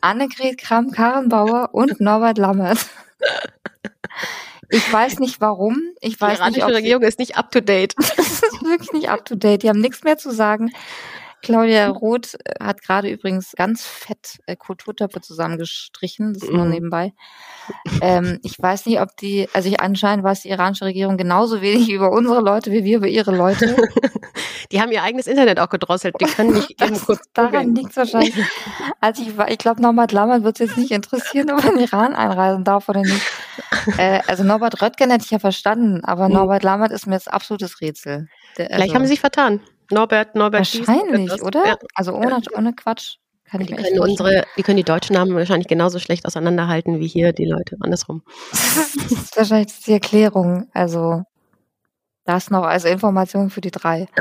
Annegret 0.00 0.58
Kramp-Karrenbauer 0.58 1.70
und 1.72 2.00
Norbert 2.00 2.38
Lammert. 2.38 2.84
Ich 4.70 4.92
weiß 4.92 5.20
nicht 5.20 5.40
warum. 5.40 5.80
Ich 6.00 6.20
weiß 6.20 6.38
die 6.38 6.42
iranische 6.42 6.66
nicht, 6.66 6.76
Regierung 6.76 7.02
ist 7.04 7.20
nicht 7.20 7.36
up 7.36 7.52
to 7.52 7.60
date. 7.60 7.94
das 8.16 8.42
ist 8.42 8.62
wirklich 8.64 8.92
nicht 8.92 9.08
up 9.08 9.24
to 9.24 9.36
date. 9.36 9.62
Die 9.62 9.68
haben 9.68 9.80
nichts 9.80 10.02
mehr 10.02 10.18
zu 10.18 10.32
sagen. 10.32 10.70
Claudia 11.42 11.88
Roth 11.88 12.34
äh, 12.44 12.62
hat 12.62 12.82
gerade 12.82 13.10
übrigens 13.10 13.52
ganz 13.56 13.84
fett 13.84 14.38
äh, 14.46 14.56
Kulturtöpfe 14.56 15.20
zusammengestrichen, 15.20 16.34
das 16.34 16.44
ist 16.44 16.52
nur 16.52 16.64
mhm. 16.64 16.70
nebenbei. 16.70 17.12
Ähm, 18.02 18.38
ich 18.42 18.60
weiß 18.60 18.86
nicht, 18.86 19.00
ob 19.00 19.16
die, 19.16 19.48
also 19.52 19.68
ich 19.68 19.80
anscheinend 19.80 20.24
weiß 20.24 20.42
die 20.42 20.50
iranische 20.50 20.84
Regierung 20.84 21.16
genauso 21.16 21.60
wenig 21.60 21.90
über 21.90 22.10
unsere 22.10 22.40
Leute 22.40 22.72
wie 22.72 22.84
wir 22.84 22.98
über 22.98 23.08
ihre 23.08 23.34
Leute. 23.34 23.76
Die 24.72 24.80
haben 24.80 24.92
ihr 24.92 25.02
eigenes 25.02 25.26
Internet 25.26 25.58
auch 25.58 25.68
gedrosselt. 25.68 26.14
Die 26.20 26.26
können 26.26 26.52
nicht 26.52 26.80
eben 26.80 27.00
kurz 27.00 27.20
daran 27.32 27.74
liegt 27.74 27.96
wahrscheinlich. 27.96 28.34
Also 29.00 29.22
ich, 29.22 29.32
ich 29.48 29.58
glaube, 29.58 29.82
Norbert 29.82 30.12
Lammert 30.12 30.44
wird 30.44 30.60
es 30.60 30.68
jetzt 30.68 30.78
nicht 30.78 30.92
interessieren, 30.92 31.50
ob 31.50 31.64
er 31.64 31.70
in 31.70 31.76
den 31.76 31.84
Iran 31.86 32.14
einreisen 32.14 32.62
darf 32.62 32.88
oder 32.88 33.00
nicht. 33.00 33.26
Äh, 33.98 34.20
also 34.26 34.44
Norbert 34.44 34.80
Röttgen 34.80 35.10
hätte 35.10 35.24
ich 35.24 35.30
ja 35.30 35.38
verstanden, 35.38 36.04
aber 36.04 36.28
mhm. 36.28 36.34
Norbert 36.34 36.62
Lammert 36.62 36.92
ist 36.92 37.06
mir 37.06 37.14
jetzt 37.14 37.32
absolutes 37.32 37.80
Rätsel. 37.80 38.28
Der, 38.58 38.66
also, 38.66 38.74
Vielleicht 38.74 38.94
haben 38.94 39.04
sie 39.04 39.10
sich 39.10 39.20
vertan. 39.20 39.60
Norbert, 39.90 40.34
Norbert 40.34 40.78
Wahrscheinlich, 40.78 41.42
oder? 41.42 41.66
Ja. 41.66 41.76
Also 41.94 42.14
ohne, 42.14 42.40
ohne 42.56 42.72
Quatsch. 42.72 43.16
Kann 43.44 43.66
die, 43.66 43.74
können 43.74 43.98
unsere, 43.98 44.44
die 44.56 44.62
können 44.62 44.76
die 44.76 44.84
deutschen 44.84 45.14
Namen 45.14 45.34
wahrscheinlich 45.34 45.66
genauso 45.66 45.98
schlecht 45.98 46.24
auseinanderhalten 46.24 47.00
wie 47.00 47.08
hier 47.08 47.32
die 47.32 47.46
Leute 47.46 47.76
andersrum. 47.80 48.22
das 48.52 48.94
ist 48.94 49.36
wahrscheinlich 49.36 49.80
die 49.80 49.92
Erklärung. 49.92 50.68
Also 50.72 51.24
das 52.24 52.50
noch 52.50 52.62
als 52.62 52.84
Information 52.84 53.50
für 53.50 53.60
die 53.60 53.72
drei. 53.72 54.06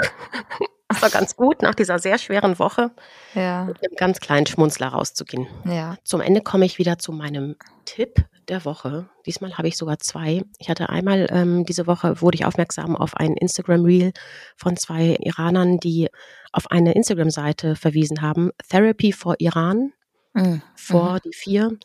Das 0.92 1.04
war 1.04 1.10
ganz 1.12 1.36
gut, 1.36 1.62
nach 1.62 1.76
dieser 1.76 2.00
sehr 2.00 2.18
schweren 2.18 2.58
Woche 2.58 2.90
ja. 3.36 3.66
mit 3.66 3.78
einem 3.78 3.96
ganz 3.96 4.20
kleinen 4.20 4.48
Schmunzler 4.48 4.88
rauszugehen. 4.88 5.46
Ja. 5.66 5.98
Zum 6.04 6.20
Ende 6.20 6.42
komme 6.42 6.66
ich 6.66 6.80
wieder 6.80 6.98
zu 6.98 7.12
meinem 7.12 7.58
Tipp 7.86 8.26
der 8.50 8.66
Woche. 8.66 9.10
Diesmal 9.26 9.58
habe 9.58 9.68
ich 9.68 9.78
sogar 9.78 10.00
zwei. 10.00 10.44
Ich 10.58 10.70
hatte 10.70 10.90
einmal 10.90 11.28
ähm, 11.32 11.66
diese 11.66 11.88
Woche, 11.88 12.22
wurde 12.22 12.36
ich 12.36 12.46
aufmerksam 12.46 12.96
auf 12.96 13.16
ein 13.16 13.36
Instagram-Reel 13.36 14.12
von 14.56 14.76
zwei 14.78 15.18
Iranern, 15.20 15.80
die 15.80 16.10
auf 16.52 16.72
eine 16.72 16.94
Instagram-Seite 16.94 17.76
verwiesen 17.76 18.22
haben. 18.22 18.52
Therapy 18.70 19.12
for 19.12 19.36
Iran. 19.40 19.94
Mhm. 20.34 20.62
Vor 20.76 21.14
mhm. 21.14 21.20
die 21.26 21.34
vier 21.34 21.78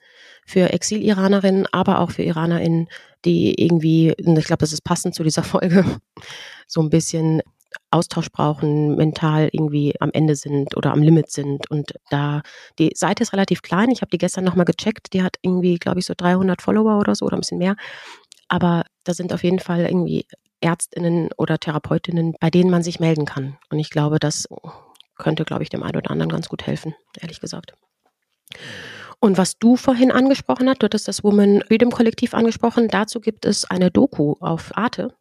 für 0.46 0.72
Exil-Iranerinnen, 0.72 1.66
aber 1.72 2.00
auch 2.00 2.10
für 2.10 2.22
IranerInnen, 2.22 2.88
die 3.24 3.54
irgendwie, 3.54 4.14
ich 4.16 4.44
glaube, 4.44 4.60
das 4.60 4.72
ist 4.72 4.84
passend 4.84 5.14
zu 5.14 5.22
dieser 5.22 5.42
Folge, 5.44 5.84
so 6.66 6.80
ein 6.80 6.90
bisschen 6.90 7.42
Austausch 7.90 8.30
brauchen, 8.30 8.96
mental 8.96 9.48
irgendwie 9.52 9.94
am 10.00 10.10
Ende 10.12 10.36
sind 10.36 10.76
oder 10.76 10.92
am 10.92 11.02
Limit 11.02 11.30
sind. 11.30 11.70
Und 11.70 11.94
da, 12.10 12.42
die 12.78 12.92
Seite 12.94 13.22
ist 13.22 13.32
relativ 13.32 13.62
klein. 13.62 13.90
Ich 13.90 14.00
habe 14.00 14.10
die 14.10 14.18
gestern 14.18 14.44
nochmal 14.44 14.64
gecheckt. 14.64 15.12
Die 15.12 15.22
hat 15.22 15.36
irgendwie, 15.42 15.78
glaube 15.78 16.00
ich, 16.00 16.06
so 16.06 16.14
300 16.16 16.62
Follower 16.62 16.98
oder 16.98 17.14
so 17.14 17.26
oder 17.26 17.36
ein 17.36 17.40
bisschen 17.40 17.58
mehr. 17.58 17.76
Aber 18.48 18.84
da 19.04 19.14
sind 19.14 19.32
auf 19.32 19.42
jeden 19.42 19.58
Fall 19.58 19.80
irgendwie 19.80 20.26
Ärztinnen 20.60 21.30
oder 21.36 21.58
Therapeutinnen, 21.58 22.34
bei 22.40 22.50
denen 22.50 22.70
man 22.70 22.82
sich 22.82 23.00
melden 23.00 23.26
kann. 23.26 23.58
Und 23.70 23.78
ich 23.78 23.90
glaube, 23.90 24.18
das 24.18 24.48
könnte, 25.16 25.44
glaube 25.44 25.62
ich, 25.62 25.68
dem 25.68 25.82
einen 25.82 25.96
oder 25.96 26.10
anderen 26.10 26.30
ganz 26.30 26.48
gut 26.48 26.66
helfen, 26.66 26.94
ehrlich 27.20 27.40
gesagt. 27.40 27.74
Und 29.20 29.38
was 29.38 29.58
du 29.58 29.76
vorhin 29.76 30.10
angesprochen 30.10 30.68
hast, 30.68 30.82
du 30.82 30.84
hattest 30.84 31.08
das 31.08 31.24
Woman 31.24 31.62
Freedom 31.66 31.90
Kollektiv 31.90 32.34
angesprochen, 32.34 32.88
dazu 32.88 33.20
gibt 33.20 33.46
es 33.46 33.64
eine 33.64 33.90
Doku 33.90 34.34
auf 34.40 34.76
Arte. 34.76 35.14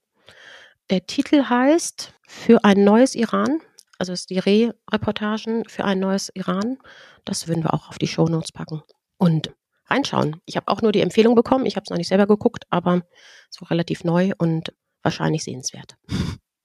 Der 0.89 1.05
Titel 1.05 1.43
heißt 1.43 2.13
Für 2.33 2.63
ein 2.63 2.83
neues 2.83 3.15
Iran. 3.15 3.61
Also 3.99 4.11
ist 4.11 4.29
die 4.29 4.39
Re-Reportagen 4.39 5.63
für 5.69 5.85
ein 5.85 5.99
neues 5.99 6.29
Iran. 6.33 6.77
Das 7.25 7.47
würden 7.47 7.63
wir 7.63 7.73
auch 7.73 7.89
auf 7.89 7.97
die 7.97 8.07
Shownotes 8.07 8.51
packen. 8.51 8.81
Und 9.17 9.53
reinschauen. 9.85 10.41
Ich 10.45 10.57
habe 10.57 10.67
auch 10.67 10.81
nur 10.81 10.91
die 10.91 11.01
Empfehlung 11.01 11.35
bekommen. 11.35 11.65
Ich 11.65 11.75
habe 11.75 11.83
es 11.85 11.89
noch 11.89 11.97
nicht 11.97 12.07
selber 12.09 12.27
geguckt, 12.27 12.65
aber 12.69 13.03
so 13.49 13.65
relativ 13.65 14.03
neu 14.03 14.31
und 14.37 14.73
wahrscheinlich 15.03 15.43
sehenswert. 15.43 15.95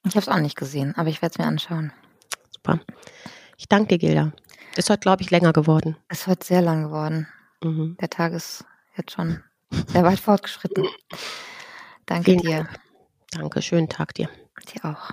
Ich 0.04 0.14
habe 0.16 0.20
es 0.20 0.28
auch 0.28 0.40
nicht 0.40 0.56
gesehen, 0.56 0.94
aber 0.96 1.10
ich 1.10 1.22
werde 1.22 1.34
es 1.34 1.38
mir 1.38 1.46
anschauen. 1.46 1.92
Super. 2.50 2.80
Ich 3.56 3.68
danke 3.68 3.88
dir, 3.88 3.98
Gilda. 3.98 4.32
Ist 4.76 4.90
heute, 4.90 5.00
glaube 5.00 5.22
ich, 5.22 5.30
länger 5.30 5.52
geworden. 5.52 5.96
Es 6.08 6.26
wird 6.26 6.44
sehr 6.44 6.62
lang 6.62 6.84
geworden. 6.84 7.28
Mhm. 7.62 7.96
Der 8.00 8.08
Tag 8.08 8.32
ist 8.32 8.64
jetzt 8.96 9.12
schon 9.12 9.42
sehr 9.88 10.04
weit 10.04 10.20
fortgeschritten. 10.20 10.86
Danke 12.06 12.24
Vielen 12.24 12.42
dir. 12.42 12.56
Dank. 12.64 12.80
Danke, 13.32 13.62
schönen 13.62 13.88
Tag 13.88 14.14
dir. 14.14 14.30
Dir 14.72 14.84
auch. 14.84 15.12